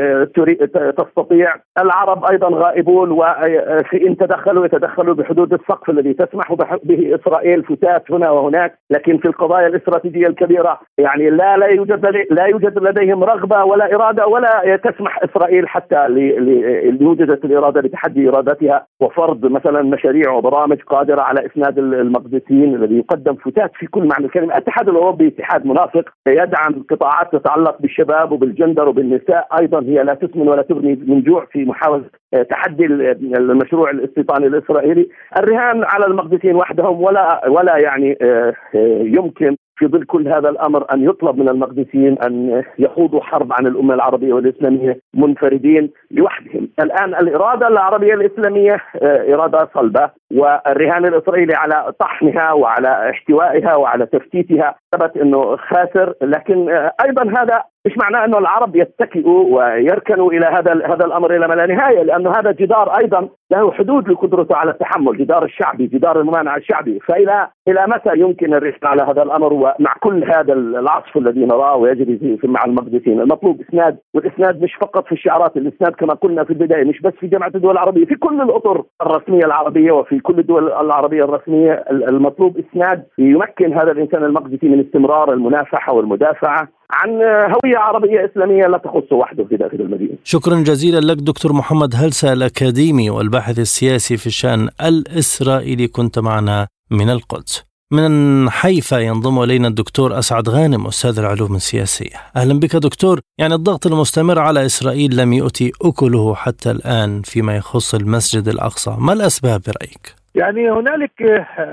تستطيع، 0.98 1.56
العرب 1.80 2.26
أيضا 2.26 2.50
غائبون 2.50 3.12
وان 3.12 4.18
تدخلوا 4.20 4.66
يتدخلوا 4.66 5.16
بحدود 5.16 5.54
السقف 5.54 5.90
الذي 5.90 6.14
تسمح 6.14 6.54
به 6.84 7.16
إسرائيل 7.16 7.64
فتات 7.64 8.12
هنا 8.12 8.30
وهناك، 8.30 8.80
لكن 8.90 9.18
في 9.18 9.26
القضايا 9.26 9.68
الاستراتيجية 9.68 10.28
الكبيرة 10.28 10.80
يعني 10.98 11.30
لا 11.30 11.58
لا 11.58 11.68
يوجد 11.68 12.06
لا 12.32 12.46
يوجد 12.46 12.80
لديهم 12.84 13.24
رغبة 13.24 13.64
ولا 13.64 13.96
إرادة 13.96 14.28
ولا 14.28 14.80
تسمح 14.84 15.20
إسرائيل 15.24 15.68
حتى 15.68 16.06
اللي 16.06 17.06
وجدت 17.06 17.46
الإرادة 17.46 17.82
لتحدي 17.82 18.30
إرادتها 18.30 18.86
وفرض 19.02 19.46
مثلا 19.46 19.82
مشاريع 19.82 20.32
وبرامج 20.32 20.82
قادرة 20.82 21.22
على 21.22 21.46
إسناد 21.46 21.78
المقدسيين 21.78 22.76
الذي 22.76 22.98
يقدم 22.98 23.36
فتات 23.36 23.72
في 23.76 23.88
كل 23.88 24.08
معنى 24.08 24.26
الكلمة، 24.26 24.46
الاتحاد 24.46 24.90
الأوروبي 24.90 25.28
اتحاد 25.28 25.66
منافق 25.66 26.10
يدعم 26.28 26.84
قطاعات 26.90 27.36
تتعلق 27.36 27.61
بالشباب 27.80 28.32
وبالجندر 28.32 28.90
وبالنساء. 28.90 29.48
أيضا 29.62 29.84
هي 29.84 30.04
لا 30.04 30.14
تسمن 30.14 30.48
ولا 30.48 30.62
تغني 30.62 30.96
من 31.08 31.22
جوع 31.22 31.46
في 31.52 31.66
محاولة 31.66 32.04
تحدي 32.50 32.86
المشروع 32.86 33.90
الاستيطاني 33.90 34.48
الإسرائيلي، 34.48 35.10
الرهان 35.38 35.84
على 35.84 36.06
المقدسيين 36.06 36.56
وحدهم 36.56 37.02
ولا 37.02 37.48
ولا 37.48 37.78
يعني 37.78 38.18
آه، 38.22 38.54
آه، 38.76 39.02
يمكن 39.02 39.56
في 39.82 39.88
ظل 39.88 40.04
كل 40.04 40.28
هذا 40.28 40.50
الأمر 40.50 40.86
أن 40.94 41.04
يطلب 41.04 41.38
من 41.38 41.50
المقدسيين 41.50 42.18
أن 42.20 42.64
يخوضوا 42.80 43.22
حرب 43.22 43.54
عن 43.54 43.68
الأمة 43.68 43.94
العربية 43.94 44.34
والإسلامية 44.34 45.00
منفردين 45.14 45.92
لوحدهم، 46.12 46.68
الآن 46.80 47.16
الإرادة 47.16 47.68
العربية 47.68 48.14
الإسلامية 48.14 48.78
آه، 49.02 49.34
إرادة 49.34 49.70
صلبة 49.74 50.10
والرهان 50.32 51.06
الإسرائيلي 51.06 51.54
على 51.56 51.94
طحنها 52.00 52.52
وعلى 52.52 53.10
احتوائها 53.10 53.76
وعلى 53.76 54.06
تفتيتها 54.06 54.76
ثبت 54.92 55.18
إنه 55.18 55.56
خاسر 55.58 56.14
لكن 56.22 56.70
آه، 56.70 56.94
أيضا 57.06 57.42
هذا 57.42 57.64
مش 57.86 57.98
معناه 57.98 58.26
أنه 58.26 58.38
العرب 58.38 58.76
يتكئوا 58.76 59.58
ويركنوا 59.58 60.32
إلى 60.32 60.46
هذا 60.46 60.74
هذا 60.74 61.06
الأمر 61.06 61.36
إلى 61.36 61.48
ما 61.48 61.54
لا 61.54 61.66
نهاية 61.66 62.04
لأنه 62.04 62.32
هذا 62.32 62.52
جدار 62.52 62.98
أيضا 63.02 63.30
له 63.52 63.72
حدود 63.72 64.10
لقدرته 64.10 64.56
على 64.56 64.72
التحمل، 64.72 65.18
جدار 65.18 65.44
الشعبي، 65.44 65.88
جدار 65.88 66.20
الممانعة 66.20 66.58
الشعبي، 66.58 67.00
فالى 67.00 67.48
إلى 67.68 67.86
متى 67.88 68.20
يمكن 68.20 68.54
الرهان 68.54 68.72
على 68.84 69.02
هذا 69.04 69.24
الأمر؟ 69.24 69.54
ومع 69.54 69.94
كل 70.00 70.24
هذا 70.24 70.54
العصف 70.54 71.18
الذي 71.18 71.46
نراه 71.46 71.76
ويجري 71.76 72.38
في 72.42 72.48
مع 72.48 72.66
المقدسين، 72.66 73.22
المطلوب 73.22 73.62
إسناد 73.62 73.98
والإسناد 74.14 74.64
مش 74.64 74.76
فقط 74.76 75.06
في 75.06 75.12
الشعارات، 75.12 75.58
الإسناد 75.58 75.92
كما 75.92 76.14
قلنا 76.14 76.44
في 76.44 76.50
البداية 76.50 76.84
مش 76.84 77.02
بس 77.02 77.14
في 77.14 77.28
جامعه 77.28 77.52
الدول 77.56 77.72
العربية، 77.72 78.06
في 78.06 78.16
كل 78.16 78.42
الأطر 78.42 78.84
الرسمية 79.02 79.46
العربية 79.46 79.92
وفي 79.92 80.20
كل 80.20 80.40
الدول 80.40 80.72
العربية 80.72 81.24
الرسمية 81.24 81.86
المطلوب 81.92 82.58
إسناد 82.58 83.04
يمكن 83.18 83.74
هذا 83.74 83.92
الإنسان 83.92 84.24
المقدسي 84.24 84.70
من 84.70 84.80
استمرار 84.80 85.34
المنافحة 85.34 85.94
والمدافعة. 85.94 86.68
عن 86.92 87.10
هوية 87.52 87.78
عربية 87.78 88.32
إسلامية 88.32 88.68
لا 88.68 88.78
تخصه 88.78 89.16
وحده 89.16 89.44
في 89.44 89.56
داخل 89.58 89.78
المدينة. 89.78 90.18
شكرا 90.24 90.56
جزيلا 90.56 91.00
لك 91.00 91.18
دكتور 91.18 91.54
محمد 91.54 91.96
هلسة 91.96 92.34
الأكاديمي 92.34 93.10
والباحث 93.10 93.60
السياسي 93.60 94.18
في 94.18 94.28
الشأن 94.28 94.70
الإسرائيلي 94.82 95.88
كنت 95.88 96.20
معنا 96.20 96.68
من 96.92 97.10
القدس. 97.10 97.64
من 97.92 98.50
حيفا 98.50 98.98
ينضم 98.98 99.44
إلينا 99.44 99.68
الدكتور 99.68 100.20
أسعد 100.20 100.50
غانم 100.50 100.88
أستاذ 100.88 101.20
العلوم 101.20 101.56
السياسية. 101.56 102.16
أهلا 102.36 102.60
بك 102.60 102.76
دكتور، 102.76 103.20
يعني 103.40 103.54
الضغط 103.56 103.88
المستمر 103.88 104.40
على 104.40 104.66
إسرائيل 104.66 105.18
لم 105.18 105.34
يؤتي 105.34 105.72
أكله 105.82 106.36
حتى 106.36 106.72
الآن 106.72 107.22
فيما 107.22 107.56
يخص 107.56 107.96
المسجد 107.96 108.48
الأقصى، 108.48 108.96
ما 109.00 109.14
الأسباب 109.14 109.62
برأيك؟ 109.68 110.21
يعني 110.36 110.72
هنالك 110.72 111.22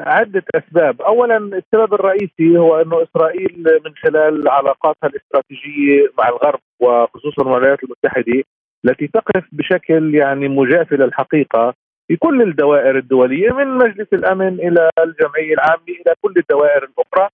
عدة 0.06 0.42
أسباب. 0.54 1.02
أولا 1.02 1.36
السبب 1.36 1.94
الرئيسي 1.94 2.58
هو 2.58 2.80
أن 2.80 2.92
إسرائيل 2.92 3.64
من 3.84 3.94
خلال 4.02 4.48
علاقاتها 4.48 5.06
الاستراتيجية 5.08 6.08
مع 6.18 6.28
الغرب 6.28 6.60
وخصوصا 6.80 7.42
الولايات 7.42 7.78
المتحدة 7.84 8.42
التي 8.84 9.06
تقف 9.06 9.44
بشكل 9.52 10.14
يعني 10.14 10.48
مجاف 10.48 10.92
للحقيقة 10.92 11.74
في 12.08 12.16
كل 12.16 12.42
الدوائر 12.42 12.98
الدولية 12.98 13.50
من 13.50 13.66
مجلس 13.66 14.08
الأمن 14.12 14.48
إلى 14.60 14.90
الجمعية 14.98 15.54
العامة 15.54 15.82
إلى 15.88 16.14
كل 16.22 16.34
الدوائر 16.36 16.84
الأخرى. 16.84 17.28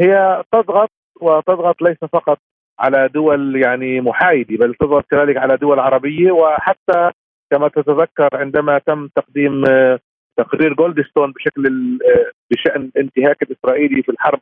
هي 0.00 0.42
تضغط 0.52 0.90
وتضغط 1.20 1.82
ليس 1.82 1.98
فقط 2.12 2.38
على 2.78 3.08
دول 3.08 3.56
يعني 3.56 4.00
محايدة 4.00 4.56
بل 4.66 4.74
تضغط 4.74 5.04
كذلك 5.10 5.36
على 5.36 5.56
دول 5.56 5.78
عربية. 5.80 6.32
وحتى 6.32 7.10
كما 7.50 7.68
تتذكر 7.68 8.28
عندما 8.32 8.78
تم 8.78 9.08
تقديم 9.16 9.64
تقرير 10.42 10.74
جولدستون 10.74 11.32
بشكل 11.32 11.62
بشأن 12.50 12.90
الانتهاك 12.96 13.42
الإسرائيلي 13.42 14.02
في 14.02 14.08
الحرب 14.12 14.40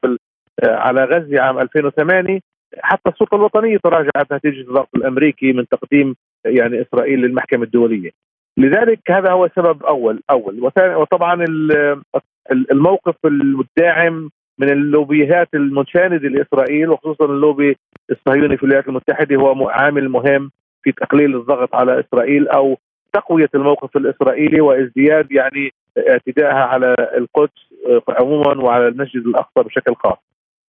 على 0.65 1.05
غزة 1.05 1.41
عام 1.41 1.59
2008 1.59 2.41
حتى 2.81 3.11
السلطة 3.11 3.35
الوطنية 3.35 3.79
تراجعت 3.85 4.33
نتيجة 4.33 4.61
الضغط 4.61 4.89
الأمريكي 4.97 5.53
من 5.53 5.69
تقديم 5.69 6.15
يعني 6.45 6.83
إسرائيل 6.83 7.21
للمحكمة 7.21 7.63
الدولية. 7.63 8.11
لذلك 8.57 9.11
هذا 9.11 9.31
هو 9.31 9.49
سبب 9.57 9.83
أول 9.83 10.23
أول 10.31 10.71
وطبعا 10.97 11.45
الموقف 12.51 13.15
الداعم 13.25 14.31
من 14.59 14.73
اللوبيات 14.73 15.49
المسانده 15.55 16.29
لإسرائيل 16.29 16.89
وخصوصا 16.89 17.25
اللوبي 17.25 17.77
الصهيوني 18.11 18.57
في 18.57 18.63
الولايات 18.63 18.89
المتحدة 18.89 19.37
هو 19.37 19.69
عامل 19.69 20.09
مهم 20.09 20.51
في 20.83 20.93
تقليل 20.93 21.37
الضغط 21.37 21.75
على 21.75 22.01
إسرائيل 22.01 22.49
أو 22.49 22.79
تقوية 23.13 23.49
الموقف 23.55 23.97
الإسرائيلي 23.97 24.61
وازدياد 24.61 25.33
يعني 25.33 25.73
اعتدائها 26.09 26.65
على 26.65 26.95
القدس 27.17 27.73
آه، 27.89 28.03
عموما 28.09 28.63
وعلى 28.63 28.89
المسجد 28.89 29.27
الأقصى 29.27 29.63
بشكل 29.63 29.95
خاص. 29.95 30.19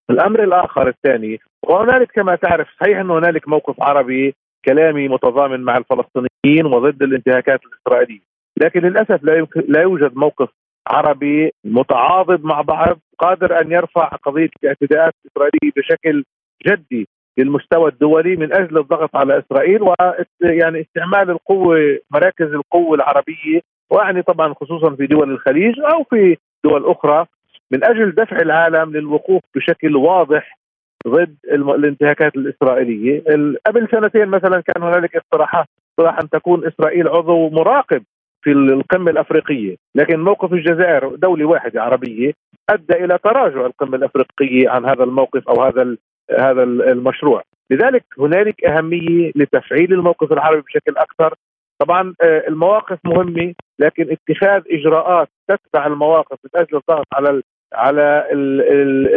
الأمر 0.10 0.44
الآخر 0.44 0.88
الثاني 0.88 1.40
وهنالك 1.64 2.12
كما 2.12 2.36
تعرف 2.36 2.68
صحيح 2.82 3.00
انه 3.00 3.18
هنالك 3.18 3.48
موقف 3.48 3.82
عربي 3.82 4.36
كلامي 4.66 5.08
متضامن 5.08 5.62
مع 5.62 5.78
الفلسطينيين 5.78 6.66
وضد 6.66 7.04
الانتهاكات 7.04 7.60
الإسرائيلية، 7.66 8.22
لكن 8.64 8.80
للأسف 8.80 9.24
لا 9.24 9.38
يمكن 9.38 9.64
لا 9.68 9.82
يوجد 9.82 10.16
موقف 10.16 10.50
عربي 10.88 11.52
متعاضد 11.66 12.44
مع 12.44 12.62
بعض 12.62 13.00
قادر 13.20 13.62
أن 13.62 13.72
يرفع 13.72 14.08
قضية 14.08 14.50
الاعتداءات 14.64 15.14
الإسرائيلية 15.26 15.72
بشكل 15.78 16.24
جدي 16.68 17.08
للمستوى 17.38 17.90
الدولي 17.90 18.36
من 18.36 18.54
أجل 18.54 18.78
الضغط 18.78 19.16
على 19.16 19.40
إسرائيل 19.40 19.82
ويعني 19.82 20.82
استعمال 20.82 21.30
القوة 21.30 22.00
مراكز 22.12 22.54
القوة 22.54 22.96
العربية 22.96 23.62
وأعني 23.90 24.22
طبعا 24.22 24.54
خصوصا 24.54 24.96
في 24.96 25.08
دول 25.08 25.32
الخليج 25.32 25.80
أو 25.80 26.04
في 26.04 26.38
دول 26.64 26.86
أخرى 26.86 27.26
من 27.72 27.84
أجل 27.84 28.12
دفع 28.12 28.38
العالم 28.38 28.92
للوقوف 28.92 29.42
بشكل 29.56 29.96
واضح 29.96 30.60
ضد 31.08 31.36
الانتهاكات 31.54 32.36
الإسرائيلية، 32.36 33.24
قبل 33.66 33.88
سنتين 33.92 34.28
مثلا 34.28 34.62
كان 34.62 34.84
هنالك 34.84 35.16
اقتراحات 35.16 35.66
اقتراح 35.90 36.20
أن 36.20 36.30
تكون 36.30 36.68
إسرائيل 36.68 37.08
عضو 37.08 37.50
مراقب 37.50 38.04
في 38.42 38.52
القمة 38.52 39.12
الأفريقية، 39.12 39.76
لكن 39.96 40.20
موقف 40.20 40.54
الجزائر 40.54 41.16
دولة 41.16 41.46
واحدة 41.46 41.84
عربية 41.84 42.34
أدى 42.70 43.06
إلى 43.06 43.18
تراجع 43.24 43.66
القمة 43.66 43.98
الأفريقية 43.98 44.70
عن 44.70 44.86
هذا 44.86 45.04
الموقف 45.04 45.50
أو 45.50 45.64
هذا 45.64 45.96
هذا 46.40 46.64
المشروع، 46.64 47.44
لذلك 47.72 48.04
هنالك 48.20 48.66
أهمية 48.66 49.32
لتفعيل 49.36 49.94
الموقف 49.94 50.32
العربي 50.32 50.62
بشكل 50.62 50.98
أكثر 50.98 51.34
طبعا 51.80 52.14
آه، 52.22 52.44
المواقف 52.48 53.00
مهمة 53.06 53.54
لكن 53.80 54.12
اتخاذ 54.12 54.62
إجراءات 54.72 55.28
تتبع 55.48 55.88
المواقف 55.88 56.38
من 56.44 56.62
أجل 56.62 56.78
الضغط 56.78 57.06
على 57.14 57.42
على 57.74 58.28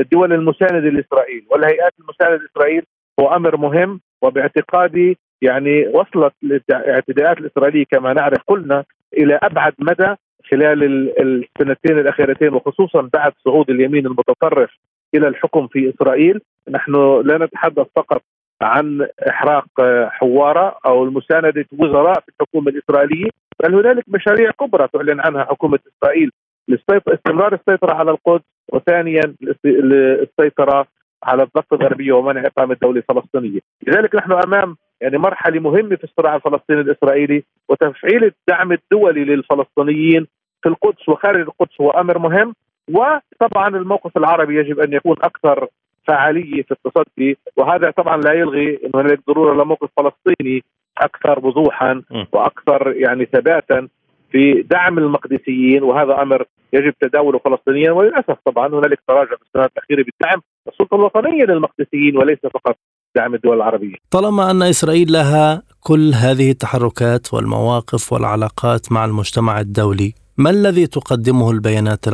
الدول 0.01 0.33
المساندة 0.33 0.91
لإسرائيل. 0.91 1.47
والهيئات 1.51 1.93
المساندة 2.01 2.37
لإسرائيل 2.37 2.83
هو 3.21 3.35
أمر 3.37 3.57
مهم 3.57 4.01
وباعتقادي 4.23 5.19
يعني 5.43 5.89
وصلت 5.89 6.33
الاعتداءات 6.43 7.39
الإسرائيلية 7.39 7.85
كما 7.91 8.13
نعرف 8.13 8.39
كلنا 8.47 8.85
إلى 9.17 9.39
أبعد 9.43 9.73
مدى 9.79 10.15
خلال 10.51 10.83
السنتين 11.21 11.99
الأخيرتين 11.99 12.55
وخصوصا 12.55 13.11
بعد 13.13 13.33
صعود 13.45 13.71
اليمين 13.71 14.07
المتطرف 14.07 14.71
إلى 15.15 15.29
الحكم 15.29 15.67
في 15.67 15.91
إسرائيل. 15.95 16.41
نحن 16.71 17.21
لا 17.25 17.39
نتحدث 17.39 17.87
فقط 17.97 18.23
عن 18.63 19.09
إحراق 19.29 19.67
حوارة 20.09 20.79
أو 20.87 21.05
المساندة 21.05 21.65
وزراء 21.79 22.21
في 22.21 22.29
الحكومة 22.29 22.69
الإسرائيلية 22.69 23.31
بل 23.63 23.75
هنالك 23.75 24.05
مشاريع 24.09 24.51
كبرى 24.51 24.89
تعلن 24.89 25.21
عنها 25.21 25.45
حكومة 25.45 25.79
إسرائيل. 25.97 26.31
لاستمرار 26.69 27.55
السيطرة 27.55 27.95
على 27.95 28.11
القدس 28.11 28.45
وثانيا 28.69 29.35
السيطره 29.65 30.87
على 31.25 31.43
الضفه 31.43 31.77
الغربيه 31.77 32.13
ومنع 32.13 32.47
إقامة 32.47 32.77
دولة 32.83 33.03
فلسطينية، 33.09 33.61
لذلك 33.87 34.15
نحن 34.15 34.33
أمام 34.33 34.77
يعني 35.01 35.19
مرحلة 35.19 35.61
مهمة 35.61 35.97
في 35.97 36.05
الصراع 36.05 36.37
الفلسطيني 36.37 36.81
الإسرائيلي 36.81 37.45
وتفعيل 37.69 38.25
الدعم 38.25 38.73
الدولي 38.73 39.25
للفلسطينيين 39.25 40.27
في 40.63 40.69
القدس 40.69 41.09
وخارج 41.09 41.41
القدس 41.41 41.81
هو 41.81 41.91
أمر 41.91 42.19
مهم 42.19 42.55
وطبعا 42.89 43.69
الموقف 43.69 44.17
العربي 44.17 44.57
يجب 44.57 44.81
أن 44.81 44.93
يكون 44.93 45.17
أكثر 45.23 45.69
فعالية 46.07 46.63
في 46.63 46.71
التصدي 46.71 47.39
وهذا 47.57 47.91
طبعا 47.91 48.17
لا 48.17 48.33
يلغي 48.33 48.79
إنه 48.85 49.03
هناك 49.03 49.19
ضروره 49.29 49.65
لموقف 49.65 49.89
فلسطيني 49.97 50.65
أكثر 50.99 51.47
وضوحا 51.47 52.03
وأكثر 52.33 52.93
يعني 52.97 53.25
ثباتا 53.25 53.89
في 54.33 54.63
دعم 54.63 54.99
المقدسيين 54.99 55.83
وهذا 55.83 56.23
أمر 56.23 56.45
يجب 56.73 56.95
تداوله 57.01 57.39
فلسطينيا. 57.39 57.93
وللأسف 57.93 58.37
طبعا 58.47 58.69
هنالك 58.69 58.99
تراجع 59.09 59.37
في 59.37 59.43
السنوات 59.43 59.71
الأخيرة 59.77 60.05
بالدعم 60.05 60.43
السلطة 60.69 60.95
الوطنية 60.95 61.45
للمقدسيين 61.45 62.17
وليس 62.17 62.39
فقط 62.55 62.77
دعم 63.17 63.35
الدول 63.35 63.57
العربية. 63.57 63.95
طالما 64.11 64.51
أن 64.51 64.63
إسرائيل 64.63 65.13
لها 65.13 65.63
كل 65.81 66.13
هذه 66.15 66.51
التحركات 66.51 67.35
والمواقف 67.35 68.13
والعلاقات 68.13 68.93
مع 68.93 69.05
المجتمع 69.05 69.61
الدولي 69.61 70.15
ما 70.39 70.51
الذي 70.51 70.87
تقدمه 70.87 71.51
البيانات 71.51 72.09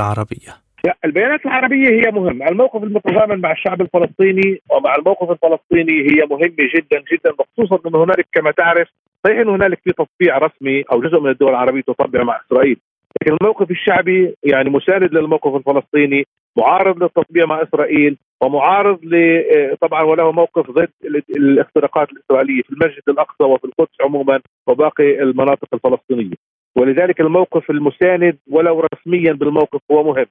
العربية؟ 0.89 0.95
البيانات 1.05 1.47
العربية 1.47 1.89
هي 1.89 2.11
مهمة. 2.11 2.49
الموقف 2.49 2.83
المتضامن 2.83 3.41
مع 3.41 3.53
الشعب 3.53 3.81
الفلسطيني 3.81 4.61
ومع 4.71 4.95
الموقف 4.95 5.31
الفلسطيني 5.31 6.11
هي 6.11 6.27
مهمة 6.31 6.71
جدا 6.75 7.05
جدا 7.13 7.33
وخصوصا 7.39 7.89
أن 7.89 7.95
هنالك 7.95 8.27
كما 8.33 8.51
تعرف 8.51 8.89
صحيح 9.27 9.39
أن 9.39 9.49
هنالك 9.49 9.81
في 9.85 9.93
تطبيع 9.93 10.39
رسمي 10.39 10.83
أو 10.83 11.01
جزء 11.01 11.21
من 11.21 11.31
الدول 11.31 11.51
العربية 11.51 11.81
تطبع 11.81 12.23
مع 12.23 12.41
إسرائيل. 12.47 12.77
لكن 13.23 13.37
الموقف 13.41 13.71
الشعبي 13.71 14.35
يعني 14.45 14.71
مساند 14.71 15.15
للموقف 15.15 15.55
الفلسطيني 15.55 16.27
معارض 16.59 17.03
للتطبيع 17.03 17.47
مع 17.47 17.63
إسرائيل 17.63 18.17
ومعارض 18.43 19.05
ل 19.05 19.43
طبعا 19.81 20.03
وله 20.03 20.33
موقف 20.33 20.71
ضد 20.71 20.89
الاختراقات 21.37 22.09
الإسرائيلية 22.13 22.63
في 22.63 22.71
المسجد 22.71 23.03
الأقصى 23.09 23.45
وفي 23.45 23.65
القدس 23.65 23.95
عموما 24.05 24.41
وباقي 24.67 25.23
المناطق 25.23 25.69
الفلسطينية. 25.75 26.35
ولذلك 26.77 27.21
الموقف 27.21 27.71
المساند 27.71 28.39
ولو 28.51 28.87
رسميا 28.95 29.33
بالموقف 29.33 29.81
هو 29.93 30.05
مهم. 30.05 30.27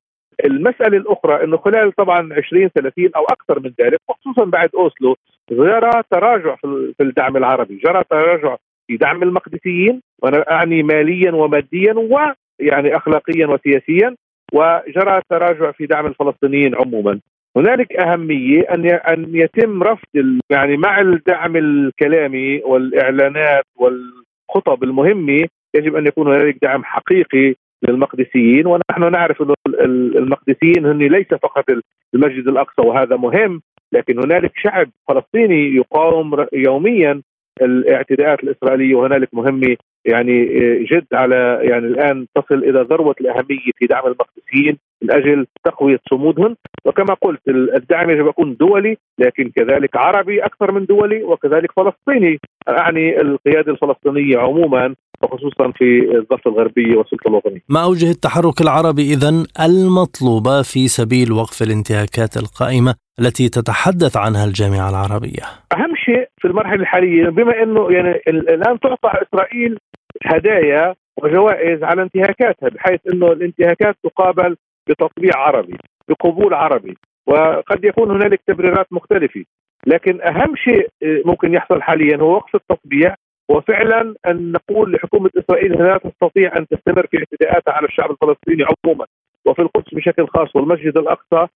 المسألة 0.45 0.97
الأخرى 0.97 1.43
أنه 1.43 1.57
خلال 1.57 1.91
طبعا 1.91 2.29
20 2.33 2.67
30 2.69 3.09
أو 3.15 3.25
أكثر 3.25 3.59
من 3.59 3.73
ذلك 3.81 3.99
وخصوصا 4.09 4.45
بعد 4.45 4.69
أوسلو 4.75 5.15
جرى 5.51 6.03
تراجع 6.11 6.55
في 6.97 7.03
الدعم 7.03 7.37
العربي. 7.37 7.75
جرى 7.75 8.03
تراجع 8.09 8.55
في 8.87 8.97
دعم 8.97 9.23
المقدسيين 9.23 10.01
وأنا 10.21 10.51
أعني 10.51 10.83
ماليا 10.83 11.31
وماديا 11.31 11.93
ويعني 11.93 12.95
أخلاقيا 12.97 13.47
وسياسيا 13.47 14.15
وجرى 14.53 15.21
تراجع 15.29 15.71
في 15.71 15.85
دعم 15.85 16.05
الفلسطينيين 16.05 16.75
عموما. 16.75 17.19
هنالك 17.57 17.95
أهمية 17.95 18.61
أن 18.61 18.85
أن 18.85 19.35
يتم 19.35 19.83
رفض 19.83 20.39
يعني 20.49 20.77
مع 20.77 21.01
الدعم 21.01 21.55
الكلامي 21.55 22.61
والإعلانات 22.63 23.65
والخطب 23.75 24.83
المهمة 24.83 25.47
يجب 25.75 25.95
أن 25.95 26.07
يكون 26.07 26.27
هنالك 26.27 26.57
دعم 26.61 26.83
حقيقي 26.83 27.55
للمقدسيين 27.83 28.67
ونحن 28.67 29.11
نعرف 29.11 29.41
أن 29.41 29.53
المقدسيين 30.15 30.85
هن 30.85 30.97
ليس 30.97 31.27
فقط 31.27 31.65
المسجد 32.13 32.47
الأقصى 32.47 32.87
وهذا 32.87 33.15
مهم 33.15 33.61
لكن 33.91 34.19
هنالك 34.19 34.51
شعب 34.55 34.89
فلسطيني 35.07 35.75
يقاوم 35.75 36.45
يوميا 36.53 37.21
الاعتداءات 37.61 38.43
الإسرائيلية 38.43 38.95
وهنالك 38.95 39.29
مهمة 39.33 39.75
يعني 40.05 40.45
جد 40.83 41.05
على 41.13 41.59
يعني 41.63 41.85
الآن 41.87 42.27
تصل 42.35 42.55
إلى 42.55 42.81
ذروة 42.81 43.15
الأهمية 43.21 43.71
في 43.75 43.85
دعم 43.85 44.03
المقدسيين 44.05 44.77
من 45.01 45.11
أجل 45.11 45.47
تقوية 45.63 45.99
صمودهم 46.09 46.55
وكما 46.85 47.13
قلت 47.13 47.41
الدعم 47.49 48.09
يجب 48.09 48.27
يكون 48.27 48.55
دولي 48.55 48.97
لكن 49.19 49.51
كذلك 49.55 49.95
عربي 49.97 50.45
أكثر 50.45 50.71
من 50.71 50.85
دولي 50.85 51.23
وكذلك 51.23 51.71
فلسطيني. 51.71 52.39
أعني 52.69 53.21
القيادة 53.21 53.71
الفلسطينية 53.71 54.37
عموما 54.37 54.95
وخصوصا 55.23 55.71
في 55.71 56.17
الضفه 56.17 56.51
الغربيه 56.51 56.95
والسلطة 56.95 57.27
الوطنية. 57.27 57.59
ما 57.69 57.83
أوجه 57.83 58.11
التحرك 58.11 58.61
العربي 58.61 59.13
اذا 59.13 59.29
المطلوبه 59.65 60.61
في 60.61 60.87
سبيل 60.87 61.31
وقف 61.31 61.61
الانتهاكات 61.61 62.37
القائمة 62.37 62.95
التي 63.19 63.49
تتحدث 63.49 64.17
عنها 64.17 64.45
الجامعة 64.45 64.89
العربية؟ 64.89 65.43
أهم 65.73 65.95
شيء 65.95 66.27
في 66.37 66.47
المرحلة 66.47 66.81
الحالية 66.81 67.29
بما 67.29 67.63
إنه 67.63 67.91
يعني 67.91 68.21
الآن 68.27 68.79
تعطى 68.79 69.09
إسرائيل 69.23 69.77
هدايا 70.25 70.95
وجوائز 71.23 71.83
على 71.83 72.01
انتهاكاتها 72.01 72.69
بحيث 72.69 72.99
إنه 73.13 73.31
الانتهاكات 73.31 73.95
تقابل 74.03 74.55
بتطبيع 74.87 75.31
عربي 75.35 75.77
بقبول 76.09 76.53
عربي 76.53 76.97
وقد 77.27 77.83
يكون 77.83 78.11
هنالك 78.11 78.41
تبريرات 78.47 78.87
مختلفة 78.91 79.43
لكن 79.87 80.21
أهم 80.21 80.55
شيء 80.55 80.89
ممكن 81.25 81.53
يحصل 81.53 81.81
حاليا 81.81 82.17
هو 82.17 82.35
وقف 82.35 82.55
التطبيع 82.55 83.15
وفعلا 83.49 84.15
أن 84.27 84.51
نقول 84.51 84.91
لحكومة 84.93 85.29
إسرائيل 85.37 85.71
لا 85.71 85.97
تستطيع 85.97 86.57
أن 86.57 86.67
تستمر 86.67 87.07
في 87.07 87.17
اعتداءاتها 87.17 87.71
على 87.71 87.87
الشعب 87.87 88.11
الفلسطيني 88.11 88.63
عموما 88.63 89.05
وفي 89.45 89.61
القدس 89.61 89.93
بشكل 89.93 90.27
خاص 90.27 90.55
والمسجد 90.55 90.97
الأقصى 90.97 91.47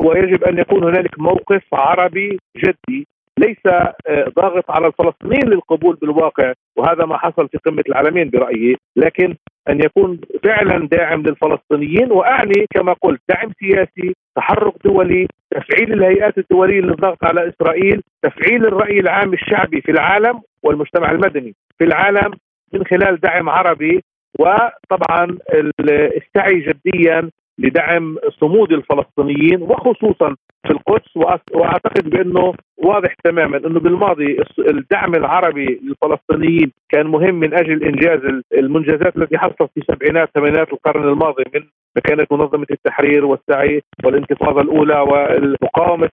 ويجب 0.00 0.44
أن 0.44 0.58
يكون 0.58 0.84
هنالك 0.84 1.20
موقف 1.20 1.62
عربي 1.72 2.38
جدي 2.56 3.08
ليس 3.38 3.66
آه، 3.66 4.24
ضاغط 4.36 4.70
على 4.70 4.86
الفلسطينيين 4.86 5.48
للقبول 5.48 5.96
بالواقع 5.96 6.52
وهذا 6.76 7.04
ما 7.04 7.18
حصل 7.18 7.48
في 7.48 7.58
قمة 7.58 7.82
العالمين 7.88 8.30
برأيي. 8.30 8.76
لكن 8.96 9.34
أن 9.68 9.80
يكون 9.84 10.20
فعلا 10.44 10.88
داعم 10.88 11.22
للفلسطينيين 11.22 12.12
وأعني 12.12 12.66
كما 12.74 12.92
قلت 12.92 13.20
دعم 13.28 13.52
سياسي 13.60 14.14
تحرك 14.36 14.74
دولي 14.84 15.26
تفعيل 15.50 15.92
الهيئات 15.92 16.38
الدولية 16.38 16.80
للضغط 16.80 17.24
على 17.24 17.48
إسرائيل 17.48 18.02
تفعيل 18.22 18.66
الرأي 18.66 19.00
العام 19.00 19.32
الشعبي 19.32 19.80
في 19.80 19.90
العالم 19.90 20.40
والمجتمع 20.62 21.10
المدني 21.10 21.54
في 21.78 21.84
العالم 21.84 22.30
من 22.72 22.84
خلال 22.84 23.20
دعم 23.20 23.48
عربي 23.48 24.04
وطبعا 24.38 25.38
السعي 25.90 26.60
جديا 26.60 27.30
لدعم 27.58 28.16
صمود 28.40 28.72
الفلسطينيين 28.72 29.62
وخصوصا 29.62 30.36
في 30.66 30.70
القدس 30.70 31.16
وأعتقد 31.54 32.10
بأنه 32.10 32.54
واضح 32.76 33.14
تماما 33.24 33.56
أنه 33.56 33.80
بالماضي 33.80 34.42
الدعم 34.58 35.14
العربي 35.14 35.80
للفلسطينيين 35.82 36.72
كان 36.88 37.06
مهم 37.06 37.34
من 37.34 37.54
أجل 37.54 37.84
إنجاز 37.84 38.20
المنجزات 38.54 39.16
التي 39.16 39.38
حصلت 39.38 39.70
في 39.74 39.80
سبعينات 39.92 40.30
ثمانينات 40.34 40.72
القرن 40.72 41.08
الماضي 41.08 41.42
من 41.54 41.62
كانت 42.04 42.32
منظمة 42.32 42.66
التحرير 42.70 43.24
والسعي 43.24 43.82
والانتفاضة 44.04 44.60
الأولى 44.60 45.00
ومقاومه 45.00 46.08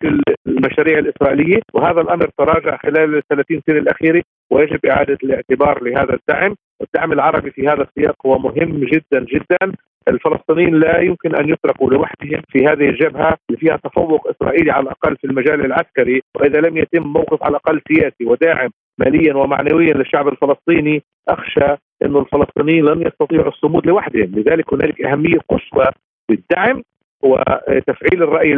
المشاريع 0.48 1.00
الإسرائيلية. 1.00 1.60
وهذا 1.74 2.02
الأمر 2.02 2.30
تراجع 2.38 2.78
خلال 2.78 3.16
ال 3.16 3.22
30 3.30 3.62
سنة 3.68 3.78
الأخيرة 3.78 4.24
ويجب 4.52 4.86
إعادة 4.86 5.18
الاعتبار 5.24 5.84
لهذا 5.84 6.14
الدعم، 6.14 6.56
الدعم 6.82 7.12
العربي 7.12 7.52
في 7.52 7.68
هذا 7.68 7.84
السياق 7.84 8.16
هو 8.26 8.40
مهم 8.40 8.86
جدا 8.86 9.26
جدا. 9.26 9.74
الفلسطينيين 10.08 10.76
لا 10.80 11.00
يمكن 11.00 11.36
أن 11.36 11.50
يتركوا 11.50 11.90
لوحدهم 11.90 12.42
في 12.50 12.66
هذه 12.66 12.90
الجبهة 12.90 13.38
اللي 13.50 13.60
فيها 13.60 13.78
تفوق 13.78 14.28
إسرائيلي 14.30 14.72
على 14.72 14.84
الأقل 14.84 15.18
في 15.18 15.28
المجال 15.28 15.66
العسكري 15.66 16.22
وإذا 16.36 16.60
لم 16.60 16.78
يتم 16.78 17.04
موقف 17.04 17.44
على 17.44 17.52
الأقل 17.52 17.82
سياسي 17.88 18.26
وداعم 18.26 18.70
ماليا 18.98 19.34
ومعنويا 19.34 19.94
للشعب 19.94 20.28
الفلسطيني 20.28 21.04
أخشى 21.30 21.76
انه 22.04 22.20
الفلسطينيين 22.20 22.86
لن 22.86 23.02
يستطيعوا 23.02 23.48
الصمود 23.48 23.88
لوحدهم، 23.88 24.32
لذلك 24.36 24.74
هنالك 24.74 25.02
أهمية 25.02 25.40
قصوى 25.50 25.86
بالدعم 26.30 26.84
وتفعيل 27.22 28.24
الرأي 28.24 28.54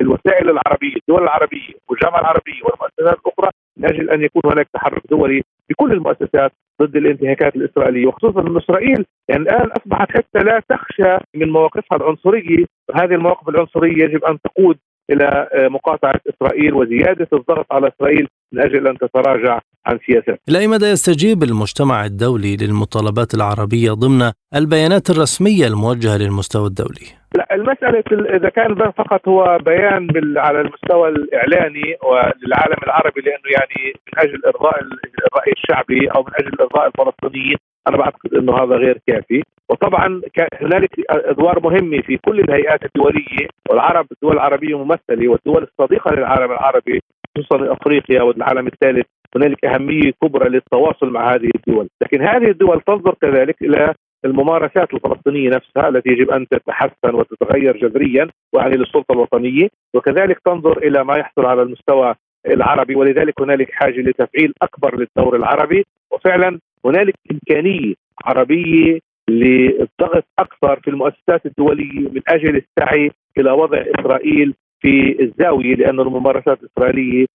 الوسائل 0.00 0.50
العربية، 0.50 0.96
الدول 0.96 1.22
العربية 1.22 1.72
والجامعة 1.88 2.20
العربية 2.20 2.62
والمؤسسات 2.62 3.18
الأخرى 3.26 3.50
من 3.76 3.84
أجل 3.84 4.10
أن 4.10 4.22
يكون 4.22 4.42
هناك 4.44 4.68
تحرك 4.74 5.02
دولي 5.10 5.42
بكل 5.70 5.92
المؤسسات 5.92 6.52
ضد 6.82 6.96
الانتهاكات 6.96 7.56
الإسرائيلية 7.56 8.06
وخصوصا 8.06 8.40
ان 8.40 8.56
إسرائيل 8.56 9.06
يعني 9.28 9.42
الآن 9.42 9.70
أصبحت 9.70 10.10
حتى 10.10 10.38
لا 10.38 10.62
تخشى 10.68 11.16
من 11.34 11.50
مواقفها 11.50 11.98
العنصرية 11.98 12.64
هذه 12.94 13.14
المواقف 13.14 13.48
العنصرية 13.48 14.04
يجب 14.04 14.24
أن 14.24 14.38
تقود 14.40 14.78
إلى 15.10 15.48
مقاطعة 15.54 16.20
إسرائيل 16.30 16.74
وزيادة 16.74 17.28
الضغط 17.32 17.66
على 17.72 17.88
إسرائيل 17.88 18.28
من 18.52 18.60
أجل 18.60 18.88
أن 18.88 18.98
تتراجع 18.98 19.60
عن 19.86 19.98
سياسات. 20.06 20.40
إلى 20.48 20.58
أي 20.58 20.66
مدى 20.66 20.86
يستجيب 20.86 21.42
المجتمع 21.42 22.04
الدولي 22.04 22.56
للمطالبات 22.56 23.34
العربية 23.34 23.92
ضمن 23.92 24.32
البيانات 24.54 25.10
الرسمية 25.10 25.66
الموجهة 25.66 26.16
للمستوى 26.16 26.66
الدولي؟ 26.66 27.06
لا 27.34 27.54
المسألة 27.54 28.04
إذا 28.36 28.48
كان 28.48 28.74
فقط 28.74 29.28
هو 29.28 29.58
بيان 29.66 30.08
على 30.36 30.60
المستوى 30.60 31.08
الإعلاني 31.08 31.96
وللعالم 32.02 32.80
العربي 32.82 33.20
لأنه 33.20 33.50
يعني 33.58 33.94
من 34.06 34.18
أجل 34.18 34.40
إرضاء 34.46 34.80
الرأي 34.80 35.52
الشعبي 35.56 36.08
أو 36.08 36.22
من 36.22 36.32
أجل 36.40 36.56
إرضاء 36.60 36.86
الفلسطينيين 36.86 37.56
أنا 37.88 37.96
بعتقد 37.96 38.34
أنه 38.34 38.52
هذا 38.56 38.76
غير 38.76 38.98
كافي. 39.06 39.42
وطبعا 39.70 40.20
هنالك 40.60 40.90
أدوار 41.10 41.60
مهمة 41.60 42.00
في 42.00 42.16
كل 42.16 42.40
الهيئات 42.40 42.80
الدولية 42.84 43.48
والعرب 43.70 44.06
الدول 44.12 44.32
العربية 44.32 44.78
ممثلة 44.78 45.28
والدول 45.28 45.62
الصديقة 45.62 46.14
للعالم 46.14 46.52
العربي 46.52 47.00
خصوصا 47.36 47.72
إفريقيا 47.72 48.22
والعالم 48.22 48.66
الثالث. 48.66 49.06
هنالك 49.36 49.64
أهمية 49.64 50.12
كبرى 50.22 50.48
للتواصل 50.48 51.10
مع 51.10 51.34
هذه 51.34 51.50
الدول، 51.54 51.88
لكن 52.02 52.22
هذه 52.22 52.50
الدول 52.50 52.80
تنظر 52.80 53.14
كذلك 53.14 53.62
إلى 53.62 53.94
الممارسات 54.24 54.94
الفلسطينية 54.94 55.48
نفسها 55.50 55.88
التي 55.88 56.10
يجب 56.10 56.30
أن 56.30 56.48
تتحسن 56.48 57.14
وتتغير 57.14 57.76
جذريا 57.76 58.28
ويعني 58.52 58.76
للسلطة 58.76 59.12
الوطنية، 59.12 59.68
وكذلك 59.94 60.38
تنظر 60.44 60.78
إلى 60.78 61.04
ما 61.04 61.18
يحصل 61.18 61.46
على 61.46 61.62
المستوى 61.62 62.14
العربي. 62.46 62.94
ولذلك 62.94 63.40
هنالك 63.40 63.70
حاجة 63.72 64.00
لتفعيل 64.00 64.52
أكبر 64.62 64.98
للدور 64.98 65.36
العربي. 65.36 65.84
وفعلا 66.12 66.58
هنالك 66.84 67.14
إمكانية 67.32 67.94
عربية 68.24 68.98
للضغط 69.30 70.24
أكثر 70.38 70.80
في 70.80 70.90
المؤسسات 70.90 71.46
الدولية 71.46 72.08
من 72.08 72.20
أجل 72.28 72.56
السعي 72.62 73.10
إلى 73.38 73.50
وضع 73.50 73.78
إسرائيل 73.98 74.54
في 74.80 75.22
الزاوية 75.22 75.74
لأن 75.74 76.00
الممارسات 76.00 76.58
الإسرائيلية 76.62 77.26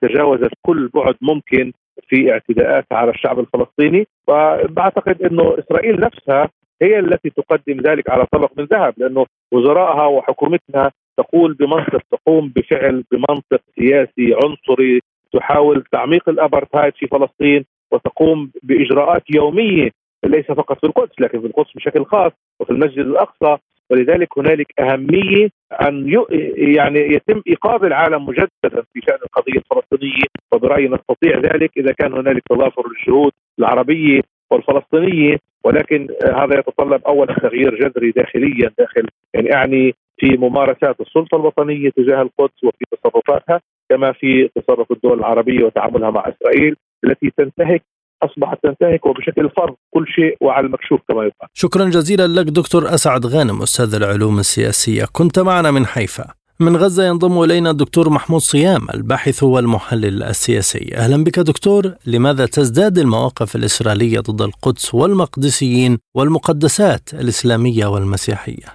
تجاوزت 0.00 0.50
كل 0.62 0.88
بعد 0.94 1.14
ممكن 1.20 1.72
في 2.08 2.32
اعتداءاتها 2.32 2.96
على 2.98 3.10
الشعب 3.10 3.38
الفلسطيني. 3.40 4.06
وبعتقد 4.28 5.22
إنه 5.22 5.56
إسرائيل 5.58 6.00
نفسها 6.00 6.48
هي 6.82 6.98
التي 6.98 7.30
تقدم 7.30 7.80
ذلك 7.80 8.10
على 8.10 8.26
طبق 8.32 8.50
من 8.58 8.64
ذهب 8.64 8.94
لأنه 8.96 9.26
وزرائها 9.52 10.06
وحكومتها 10.06 10.92
تقول 11.16 11.54
بمنطق 11.54 12.02
تقوم 12.10 12.52
بفعل 12.56 13.04
بمنطق 13.12 13.60
سياسي 13.78 14.34
عنصري 14.44 15.00
تحاول 15.32 15.84
تعميق 15.92 16.28
الأبرتهايد 16.28 16.94
في 16.96 17.06
فلسطين. 17.06 17.64
وتقوم 17.94 18.50
بإجراءات 18.62 19.22
يومية 19.34 19.90
ليس 20.24 20.46
فقط 20.46 20.78
في 20.80 20.86
القدس 20.86 21.20
لكن 21.20 21.40
في 21.40 21.46
القدس 21.46 21.72
بشكل 21.74 22.04
خاص 22.04 22.32
وفي 22.60 22.70
المسجد 22.70 22.98
الأقصى. 22.98 23.56
ولذلك 23.90 24.28
هنالك 24.38 24.80
أهمية 24.80 25.48
أن 25.88 26.24
يعني 26.56 27.00
يتم 27.00 27.42
إيقاظ 27.48 27.84
العالم 27.84 28.26
مجددا 28.26 28.82
في 28.92 29.00
شأن 29.08 29.18
القضية 29.22 29.58
الفلسطينية 29.58 30.24
وبرأيي 30.52 30.88
نستطيع 30.88 31.38
ذلك 31.38 31.70
إذا 31.76 31.92
كان 31.92 32.12
هنالك 32.12 32.42
تضافر 32.50 32.82
الجهود 32.86 33.32
العربية 33.58 34.20
والفلسطينية. 34.50 35.36
ولكن 35.64 36.08
هذا 36.24 36.58
يتطلب 36.58 37.02
اولا 37.06 37.34
تغيير 37.34 37.74
جذري 37.74 38.10
داخليا 38.10 38.70
داخل 38.78 39.08
يعني 39.34 39.54
أعني 39.54 39.94
في 40.16 40.36
ممارسات 40.36 41.00
السلطة 41.00 41.36
الوطنية 41.36 41.90
تجاه 41.90 42.22
القدس 42.22 42.64
وفي 42.64 42.84
تصرفاتها 42.92 43.60
كما 43.88 44.12
في 44.12 44.48
تصرف 44.54 44.92
الدول 44.92 45.18
العربية 45.18 45.64
وتعاملها 45.64 46.10
مع 46.10 46.24
إسرائيل. 46.28 46.76
التي 47.04 47.32
تنتهك 47.38 47.82
أصبحت 48.22 48.58
تنتهك 48.62 49.06
وبشكل 49.06 49.50
فرض 49.56 49.74
كل 49.90 50.04
شيء 50.08 50.36
وعلى 50.40 50.66
المكشوف 50.66 51.00
كما 51.08 51.22
يقال. 51.22 51.48
شكرا 51.54 51.84
جزيلا 51.84 52.26
لك 52.26 52.46
دكتور 52.46 52.94
أسعد 52.94 53.26
غانم 53.26 53.62
أستاذ 53.62 53.94
العلوم 53.94 54.38
السياسية، 54.38 55.04
كنت 55.12 55.38
معنا 55.38 55.70
من 55.70 55.86
حيفا. 55.86 56.24
من 56.60 56.76
غزة 56.76 57.06
ينضم 57.06 57.42
إلينا 57.42 57.70
الدكتور 57.70 58.10
محمود 58.10 58.40
صيام 58.40 58.86
الباحث 58.94 59.42
والمحلل 59.42 60.22
السياسي. 60.22 60.94
أهلا 60.96 61.24
بك 61.24 61.38
دكتور، 61.38 61.82
لماذا 62.06 62.46
تزداد 62.46 62.98
المواقف 62.98 63.56
الإسرائيلية 63.56 64.20
ضد 64.20 64.42
القدس 64.42 64.94
والمقدسيين 64.94 65.98
والمقدسات 66.14 67.14
الإسلامية 67.14 67.86
والمسيحية؟ 67.86 68.68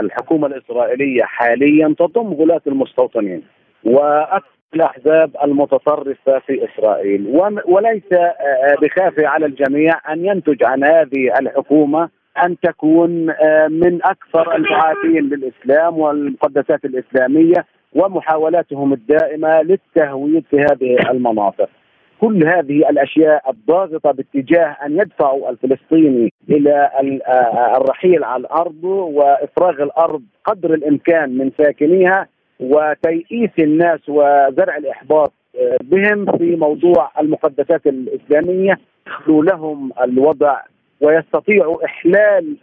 الحكومة 0.00 0.46
الإسرائيلية 0.46 1.22
حاليا 1.22 1.94
تضم 1.98 2.34
غلاة 2.34 2.60
المستوطنين 2.66 3.42
وأكثر 3.84 4.54
الأحزاب 4.74 5.30
المتطرفة 5.44 6.38
في 6.38 6.64
إسرائيل 6.64 7.26
وليس 7.66 8.12
آه، 8.12 8.74
بخافي 8.82 9.26
على 9.26 9.46
الجميع 9.46 10.12
أن 10.12 10.24
ينتج 10.24 10.64
عن 10.64 10.84
هذه 10.84 11.38
الحكومة 11.40 12.08
أن 12.44 12.56
تكون 12.60 13.30
آه، 13.30 13.68
من 13.68 14.00
أكثر 14.04 14.54
المعادين 14.56 15.22
للإسلام 15.28 15.98
والمقدسات 15.98 16.84
الإسلامية 16.84 17.66
ومحاولاتهم 17.92 18.92
الدائمة 18.92 19.62
للتهويد 19.62 20.44
في 20.50 20.56
هذه 20.56 21.10
المناطق. 21.10 21.68
كل 22.20 22.46
هذه 22.46 22.90
الأشياء 22.90 23.50
الضاغطة 23.50 24.12
باتجاه 24.12 24.76
أن 24.86 24.92
يدفعوا 24.92 25.50
الفلسطيني 25.50 26.32
إلى 26.50 26.90
آه، 27.26 27.76
الرحيل 27.76 28.24
على 28.24 28.40
الأرض 28.40 28.84
وإفراغ 28.84 29.82
الأرض 29.82 30.22
قدر 30.44 30.74
الإمكان 30.74 31.38
من 31.38 31.50
ساكنيها 31.58 32.26
وتيئيس 32.60 33.50
الناس 33.58 34.00
وزرع 34.08 34.76
الإحباط 34.76 35.32
آه، 35.56 35.76
بهم 35.82 36.38
في 36.38 36.56
موضوع 36.56 37.10
المقدسات 37.20 37.86
الإسلامية 37.86 38.78
يخلو 39.06 39.42
لهم 39.42 39.92
الوضع 40.02 40.60
ويستطيعوا 41.00 41.84
إحلال 41.84 42.56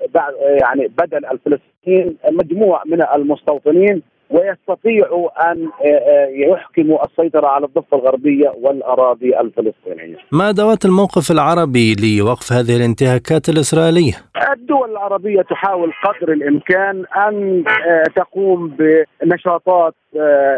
يعني 0.62 0.88
بدل 0.88 1.26
الفلسطينيين 1.26 2.18
مجموع 2.32 2.84
من 2.86 3.02
المستوطنين 3.16 4.02
ويستطيعوا 4.32 5.52
أن 5.52 5.66
آه، 5.66 5.88
آه، 5.88 6.28
يحكموا 6.30 7.06
السيطرة 7.06 7.48
على 7.48 7.66
الضفة 7.66 7.98
الغربية 7.98 8.50
والأراضي 8.62 9.40
الفلسطينية. 9.40 10.18
ما 10.32 10.50
أدوات 10.50 10.86
الموقف 10.86 11.32
العربي 11.32 11.96
لوقف 11.96 12.54
هذه 12.54 12.76
الانتهاكات 12.78 13.50
الإسرائيلية؟ 13.50 14.14
الدول 14.54 14.92
العربية 14.92 15.42
تحاول 15.42 15.92
قدر 16.04 16.34
الإمكان 16.34 17.06
أن 17.28 17.64
آه، 17.68 18.04
تقوم 18.16 18.78
بنشاطات 19.22 19.94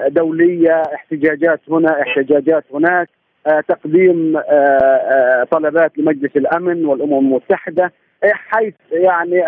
دولية، 0.07 0.81
احتجاجات 0.95 1.59
هنا، 1.69 2.01
احتجاجات 2.01 2.63
هناك، 2.73 3.09
تقديم 3.67 4.39
طلبات 5.51 5.97
لمجلس 5.97 6.31
الأمن 6.35 6.85
والأمم 6.85 7.19
المتحدة 7.19 7.91
حيث 8.23 8.73
يعني 8.91 9.43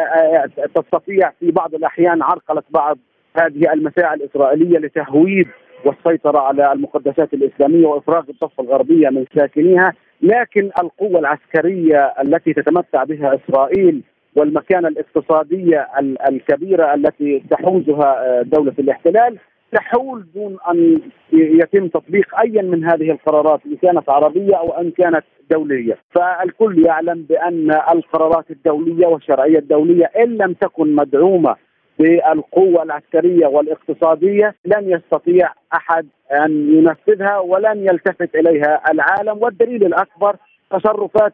تستطيع 0.76 1.32
في 1.40 1.52
بعض 1.52 1.76
الأحيان 1.76 2.22
عرقلة 2.24 2.64
بعض 2.70 2.98
هذه 3.42 3.74
المساعي 3.74 4.16
الإسرائيلية 4.16 4.80
لتهويد 4.80 5.48
والسيطرة 5.86 6.40
على 6.40 6.72
المقدسات 6.72 7.34
الإسلامية 7.34 7.88
وإفراغ 7.88 8.24
الضفة 8.30 8.64
الغربية 8.64 9.10
من 9.10 9.26
ساكنيها، 9.36 9.94
لكن 10.22 10.72
القوة 10.84 11.20
العسكرية 11.20 12.14
التي 12.22 12.54
تتمتع 12.54 13.04
بها 13.04 13.36
إسرائيل 13.36 14.02
والمكانة 14.36 14.88
الاقتصادية 14.88 15.88
الكبيرة 16.30 16.94
التي 16.94 17.44
تحوزها 17.52 18.42
دولة 18.42 18.74
الاحتلال 18.80 19.38
تحول 19.72 20.26
دون 20.36 20.58
أن 20.72 21.00
يتم 21.34 21.88
تطبيق 21.88 22.40
أي 22.42 22.62
من 22.62 22.86
هذه 22.86 23.12
القرارات 23.12 23.60
إن 23.66 23.76
كانت 23.76 24.10
عربية 24.10 24.56
أو 24.56 24.72
إن 24.72 24.92
كانت 24.92 25.24
دولية، 25.52 25.98
فالكل 26.12 26.86
يعلم 26.86 27.26
بأن 27.30 27.72
القرارات 27.72 28.52
الدولية 28.52 29.08
والشرعية 29.08 29.58
الدولية 29.58 30.06
إن 30.06 30.38
لم 30.38 30.54
تكن 30.54 30.96
مدعومة 30.96 31.56
بالقوة 32.00 32.84
العسكرية 32.84 33.48
والاقتصادية 33.48 34.56
لن 34.66 34.90
يستطيع 34.90 35.50
أحد 35.74 36.08
أن 36.46 36.52
ينفذها 36.78 37.38
ولن 37.38 37.86
يلتفت 37.86 38.36
إليها 38.36 38.82
العالم 38.92 39.44
والدليل 39.44 39.86
الأكبر 39.86 40.36
تصرفات 40.72 41.34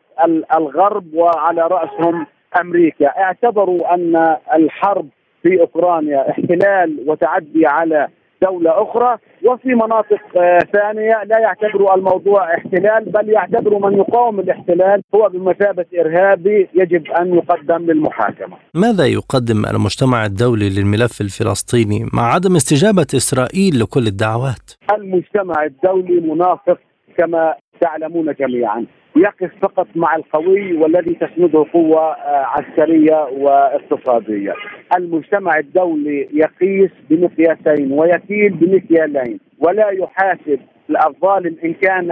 الغرب 0.58 1.14
وعلى 1.14 1.62
رأسهم 1.62 2.28
أمريكا. 2.62 3.08
اعتبروا 3.08 3.94
أن 3.94 4.38
الحرب 4.54 5.08
في 5.44 5.62
أوكرانيا 5.62 6.30
احتلال 6.30 7.04
وتعدي 7.08 7.66
على 7.66 8.08
دولة 8.44 8.84
أخرى 8.84 9.18
وفي 9.46 9.70
مناطق 9.76 10.22
آه، 10.38 10.60
ثانية 10.74 11.24
لا 11.24 11.40
يعتبروا 11.40 11.96
الموضوع 11.96 12.56
احتلال 12.56 13.06
بل 13.06 13.30
يعتبروا 13.30 13.90
من 13.90 13.98
يقاوم 13.98 14.40
الاحتلال 14.40 15.02
هو 15.16 15.30
بمثابة 15.30 15.86
إرهابي 16.00 16.70
يجب 16.74 17.12
أن 17.12 17.36
يقدم 17.36 17.92
للمحاكمة 17.92 18.58
ماذا 18.74 19.06
يقدم 19.06 19.66
المجتمع 19.66 20.26
الدولي 20.26 20.70
للملف 20.70 21.22
الفلسطيني 21.22 22.06
مع 22.14 22.34
عدم 22.34 22.56
استجابة 22.56 23.08
إسرائيل 23.16 23.80
لكل 23.80 24.08
الدعوات؟ 24.08 24.72
المجتمع 24.92 25.64
الدولي 25.64 26.20
منافق 26.20 26.80
كما 27.18 27.56
تعلمون 27.82 28.34
جميعا 28.40 28.86
يقف 29.16 29.52
فقط 29.62 29.88
مع 29.96 30.16
القوي 30.16 30.74
والذي 30.78 31.14
تسنده 31.14 31.66
قوة 31.74 32.16
عسكرية 32.26 33.28
واقتصادية. 33.32 34.54
المجتمع 34.98 35.58
الدولي 35.58 36.28
يقيس 36.34 36.92
بمقياسين 37.10 37.92
ويكيل 37.92 38.50
بمكيالين 38.54 39.40
ولا 39.60 39.90
يحاسب 39.90 40.60
الظالم 41.08 41.56
إن 41.64 41.74
كان 41.74 42.12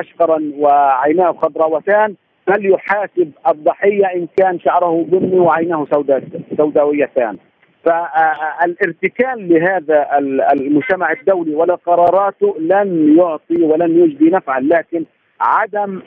أشقرا 0.00 0.40
وعيناه 0.58 1.32
خضراوتان 1.32 2.14
بل 2.48 2.72
يحاسب 2.72 3.30
الضحية 3.48 4.04
إن 4.06 4.26
كان 4.36 4.58
شعره 4.60 5.04
بني 5.08 5.38
وعيناه 5.40 5.86
سوداويتان. 6.56 7.36
فالارتكان 7.84 9.48
لهذا 9.48 10.18
المجتمع 10.52 11.12
الدولي 11.12 11.54
ولقراراته 11.54 12.56
لن 12.60 13.16
يعطي 13.18 13.62
ولن 13.62 13.98
يجدي 14.04 14.30
نفعا 14.30 14.60
لكن 14.60 15.04
عدم 15.42 16.02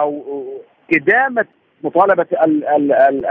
أو 0.00 0.44
ادامه 0.92 1.46
مطالبة 1.84 2.26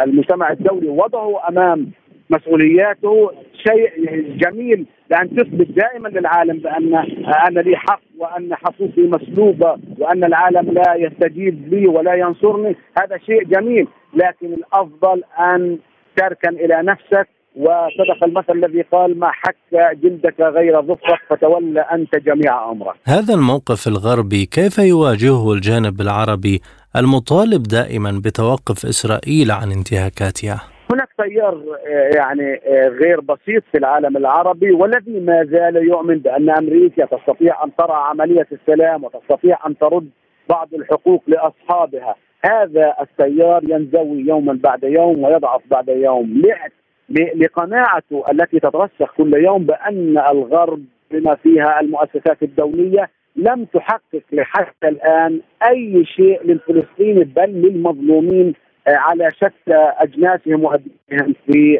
المجتمع 0.04 0.52
الدولي 0.52 0.90
وضعه 0.90 1.50
أمام 1.50 1.92
مسؤولياته 2.30 3.32
شيء 3.68 3.92
جميل 4.38 4.86
لأن 5.10 5.36
تثبت 5.36 5.68
دائما 5.72 6.08
للعالم 6.08 6.58
بأن 6.58 6.96
أنا 7.48 7.60
لي 7.60 7.76
حق 7.78 8.02
وأن 8.18 8.56
حقوقي 8.56 9.02
مسلوبة 9.02 9.78
وأن 10.00 10.24
العالم 10.24 10.72
لا 10.72 10.96
يستجيب 10.96 11.74
لي 11.74 11.88
ولا 11.88 12.14
ينصرني 12.14 12.76
هذا 13.02 13.18
شيء 13.18 13.44
جميل. 13.44 13.88
لكن 14.14 14.54
الأفضل 14.54 15.24
أن 15.40 15.78
تركن 16.16 16.50
إلى 16.50 16.82
نفسك 16.84 17.28
وصدق 17.58 18.24
المثل 18.24 18.54
الذي 18.54 18.82
قال 18.82 19.20
ما 19.20 19.32
حك 19.32 19.96
جلدك 20.04 20.40
غير 20.40 20.82
ظفرك 20.82 21.20
فتولى 21.30 21.82
أنت 21.82 22.16
جميع 22.16 22.72
أمرك. 22.72 22.96
هذا 23.06 23.34
الموقف 23.34 23.88
الغربي 23.88 24.46
كيف 24.46 24.78
يواجهه 24.78 25.54
الجانب 25.54 26.02
العربي 26.02 26.62
المطالب 26.96 27.64
دائما 27.64 28.22
بتوقف 28.26 28.86
إسرائيل 28.86 29.52
عن 29.52 29.72
انتهاكاتها؟ 29.72 30.64
هناك 30.92 31.10
تيار 31.18 31.64
يعني 32.16 32.62
غير 33.02 33.22
بسيط 33.22 33.64
في 33.72 33.78
العالم 33.78 34.18
العربي 34.18 34.72
والذي 34.72 35.20
ما 35.20 35.44
زال 35.44 35.76
يؤمن 35.76 36.18
بأن 36.18 36.50
أمريكا 36.50 37.06
تستطيع 37.06 37.64
أن 37.64 37.76
ترى 37.76 37.94
عملية 37.94 38.48
السلام 38.52 39.04
وتستطيع 39.04 39.60
أن 39.68 39.78
ترد 39.78 40.10
بعض 40.50 40.74
الحقوق 40.74 41.24
لأصحابها، 41.28 42.16
هذا 42.46 42.94
التيار 43.02 43.64
ينزوي 43.64 44.20
يوما 44.28 44.60
بعد 44.64 44.84
يوم 44.84 45.24
ويضعف 45.24 45.62
بعد 45.72 45.88
يوم 45.88 46.42
لقناعته 47.10 48.24
التي 48.32 48.60
تترسخ 48.60 49.14
كل 49.18 49.34
يوم 49.44 49.64
بأن 49.64 50.18
الغرب 50.18 50.84
بما 51.12 51.36
فيها 51.36 51.80
المؤسسات 51.82 52.44
الدولية 52.44 53.10
لم 53.36 53.66
تحقق 53.66 54.24
حتى 54.40 54.88
الآن 54.88 55.42
أي 55.70 56.06
شيء 56.06 56.44
للفلسطيني 56.44 57.24
بل 57.24 57.50
للمظلومين 57.50 58.54
على 58.88 59.32
شتى 59.32 59.92
أجناسهم 59.98 60.64
وابنائهم 60.64 61.36
في 61.46 61.80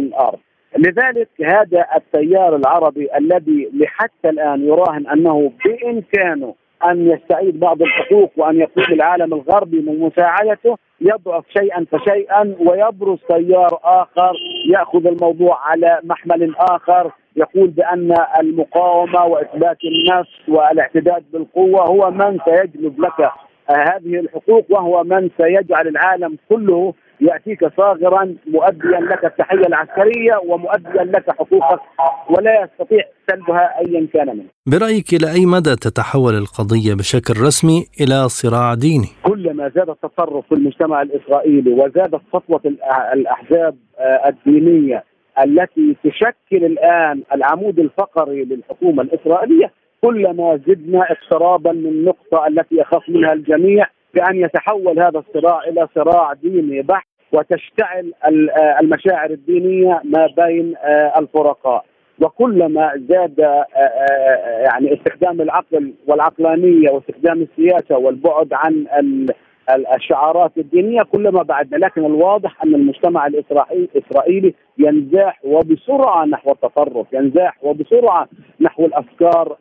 الأرض. 0.00 0.38
لذلك 0.78 1.28
هذا 1.40 1.86
التيار 1.96 2.56
العربي 2.56 3.08
الذي 3.16 3.70
لحتى 3.74 4.28
الآن 4.28 4.66
يراهن 4.66 5.06
أنه 5.06 5.52
بإمكانه 5.64 6.54
أن 6.90 7.10
يستعيد 7.10 7.60
بعض 7.60 7.82
الحقوق 7.82 8.32
وأن 8.36 8.60
يقوم 8.60 8.84
العالم 8.84 9.34
الغربي 9.34 9.80
من 9.80 10.00
مساعدته 10.00 10.76
يضعف 11.00 11.44
شيئا 11.58 11.86
فشيئا 11.92 12.56
ويبرز 12.60 13.18
تيار 13.28 13.78
آخر 13.84 14.32
يأخذ 14.70 15.06
الموضوع 15.06 15.58
على 15.68 16.00
محمل 16.04 16.54
آخر 16.58 17.10
يقول 17.36 17.68
بأن 17.68 18.14
المقاومة 18.40 19.24
وإثبات 19.24 19.78
النفس 19.84 20.48
والاعتداد 20.48 21.24
بالقوة 21.32 21.80
هو 21.86 22.10
من 22.10 22.38
سيجلب 22.44 23.00
لك 23.00 23.30
هذه 23.72 24.20
الحقوق 24.20 24.66
وهو 24.70 25.04
من 25.04 25.30
سيجعل 25.40 25.88
العالم 25.88 26.36
كله 26.48 26.94
يأتيك 27.20 27.76
صاغرا 27.76 28.34
مؤديا 28.46 29.00
لك 29.00 29.24
التحية 29.24 29.66
العسكرية 29.66 30.40
ومؤديا 30.48 31.04
لك 31.04 31.30
حقوقك 31.30 31.80
ولا 32.30 32.62
يستطيع 32.62 33.04
سلبها 33.30 33.78
ايا 33.78 34.06
كان 34.12 34.26
منه. 34.26 34.48
برأيك 34.66 35.14
إلى 35.14 35.32
أي 35.32 35.46
مدى 35.46 35.76
تتحول 35.76 36.34
القضية 36.34 36.94
بشكل 36.94 37.34
رسمي 37.40 37.86
إلى 38.00 38.28
صراع 38.28 38.74
ديني؟ 38.74 39.08
كلما 39.22 39.68
زاد 39.68 39.90
التطرف 39.90 40.46
في 40.48 40.54
المجتمع 40.54 41.02
الإسرائيلي 41.02 41.70
وزادت 41.70 42.20
سطوة 42.32 42.62
الأحزاب 43.12 43.76
الدينية 44.26 45.04
التي 45.44 45.96
تشكل 46.04 46.64
الآن 46.64 47.22
العمود 47.34 47.78
الفقري 47.78 48.44
للحكومة 48.44 49.02
الإسرائيلية 49.02 49.72
كلما 50.12 50.56
زدنا 50.66 51.06
اقترابا 51.12 51.72
من 51.72 51.86
النقطه 51.86 52.46
التي 52.46 52.76
يخاف 52.76 53.08
منها 53.08 53.32
الجميع 53.32 53.86
بأن 54.14 54.36
يتحول 54.36 54.98
هذا 55.00 55.18
الصراع 55.28 55.60
إلى 55.68 55.88
صراع 55.94 56.32
ديني 56.32 56.82
بحت 56.82 57.06
وتشتعل 57.32 58.12
المشاعر 58.80 59.30
الدينية 59.30 60.00
ما 60.04 60.26
بين 60.36 60.74
الفرقاء. 61.18 61.84
وكلما 62.22 62.92
زاد 63.08 63.38
يعني 64.64 64.94
استخدام 64.94 65.40
العقل 65.40 65.94
والعقلانية 66.06 66.90
واستخدام 66.90 67.42
السياسة 67.42 67.98
والبعد 67.98 68.48
عن 68.52 68.86
الشعارات 69.70 70.52
الدينية 70.58 71.02
كلما 71.02 71.42
بعدنا 71.42 71.76
لكن 71.76 72.04
الواضح 72.04 72.62
أن 72.64 72.74
المجتمع 72.74 73.26
الاسرائيلي 73.26 74.54
ينزاح 74.78 75.40
وبسرعة 75.44 76.24
نحو 76.24 76.50
التطرف 76.52 77.06
ينزاح 77.12 77.64
وبسرعة 77.64 78.28
نحو 78.60 78.84
الأفكار 78.84 79.56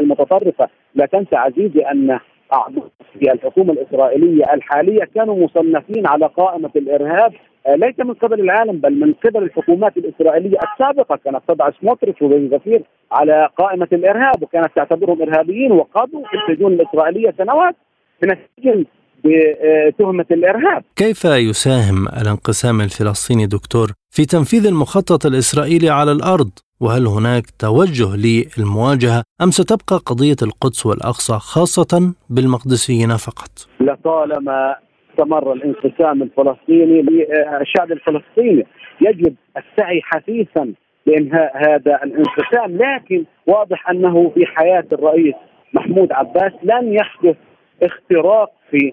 المتطرفة. 0.00 0.68
لا 0.94 1.06
تنسى 1.06 1.36
عزيزي 1.36 1.80
أن 1.80 2.18
أعضاء 2.54 2.88
في 3.18 3.32
الحكومة 3.32 3.72
الإسرائيلية 3.72 4.54
الحالية 4.54 5.04
كانوا 5.14 5.44
مصنفين 5.44 6.06
على 6.06 6.26
قائمة 6.26 6.70
الإرهاب 6.76 7.32
ليس 7.68 7.94
من 7.98 8.14
قبل 8.14 8.40
العالم 8.40 8.78
بل 8.78 9.00
من 9.00 9.12
قبل 9.12 9.42
الحكومات 9.42 9.96
الإسرائيلية 9.96 10.58
السابقة. 10.72 11.16
كانت 11.16 11.40
تضع 11.48 11.70
سموتريتش 11.80 12.22
وبن 12.22 12.48
زفير 12.48 12.82
على 13.12 13.48
قائمة 13.58 13.88
الإرهاب 13.92 14.42
وكانت 14.42 14.70
تعتبرهم 14.76 15.22
إرهابيين 15.22 15.72
وقضوا 15.72 16.22
في 16.24 16.36
السجون 16.36 16.72
الإسرائيلية 16.72 17.34
سنوات 17.38 17.76
من 18.22 18.30
السجن 18.30 18.84
بتهمة 19.24 20.26
الإرهاب. 20.30 20.82
كيف 20.96 21.24
يساهم 21.24 22.08
الانقسام 22.22 22.80
الفلسطيني 22.80 23.46
دكتور 23.46 23.88
في 24.10 24.24
تنفيذ 24.24 24.66
المخطط 24.66 25.26
الإسرائيلي 25.26 25.90
على 25.90 26.12
الأرض؟ 26.12 26.50
وهل 26.80 27.06
هناك 27.06 27.42
توجه 27.58 28.16
للمواجهة 28.16 29.22
أم 29.42 29.50
ستبقى 29.50 29.96
قضية 30.06 30.36
القدس 30.42 30.86
والأقصى 30.86 31.32
خاصة 31.32 32.14
بالمقدسيين 32.30 33.16
فقط؟ 33.16 33.50
لطالما 33.80 34.74
استمر 35.10 35.52
الانقسام 35.52 36.22
الفلسطيني 36.22 37.02
للشعب 37.02 37.92
الفلسطيني 37.92 38.66
يجب 39.00 39.34
السعي 39.56 40.00
حثيثا 40.04 40.72
لإنهاء 41.06 41.52
هذا 41.56 42.00
الانقسام 42.04 42.76
لكن 42.76 43.24
واضح 43.46 43.90
أنه 43.90 44.30
في 44.34 44.46
حياة 44.46 44.84
الرئيس 44.92 45.34
محمود 45.74 46.12
عباس 46.12 46.52
لن 46.62 46.92
يحدث 46.92 47.36
اختراق 47.82 48.50
في 48.70 48.92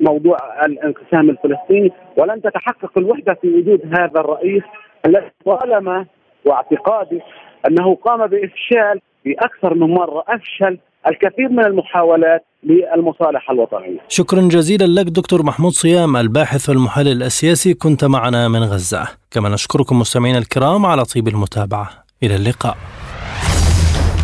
موضوع 0.00 0.38
الانقسام 0.66 1.30
الفلسطيني 1.30 1.92
ولن 2.16 2.42
تتحقق 2.42 2.98
الوحدة 2.98 3.34
في 3.34 3.48
وجود 3.48 3.80
هذا 3.98 4.20
الرئيس 4.20 4.62
الذي 5.06 5.30
طالما 5.46 6.06
واعتقادي 6.44 7.20
أنه 7.68 7.94
قام 7.94 8.26
بإفشال 8.26 9.00
في 9.24 9.34
أكثر 9.38 9.74
من 9.74 9.94
مرة 9.94 10.24
أفشل 10.28 10.78
الكثير 11.10 11.48
من 11.48 11.64
المحاولات 11.64 12.44
للمصالحة 12.62 13.54
الوطنية. 13.54 13.98
شكرا 14.08 14.40
جزيلا 14.40 15.00
لك 15.00 15.06
دكتور 15.06 15.42
محمود 15.42 15.72
صيام 15.72 16.16
الباحث 16.16 16.68
والمحلل 16.68 17.22
السياسي 17.22 17.74
كنت 17.74 18.04
معنا 18.04 18.48
من 18.48 18.62
غزة، 18.62 19.08
كما 19.30 19.48
نشكركم 19.48 19.98
مستمعينا 19.98 20.38
الكرام 20.38 20.86
على 20.86 21.04
طيب 21.04 21.28
المتابعة، 21.28 21.90
إلى 22.22 22.36
اللقاء. 22.36 22.76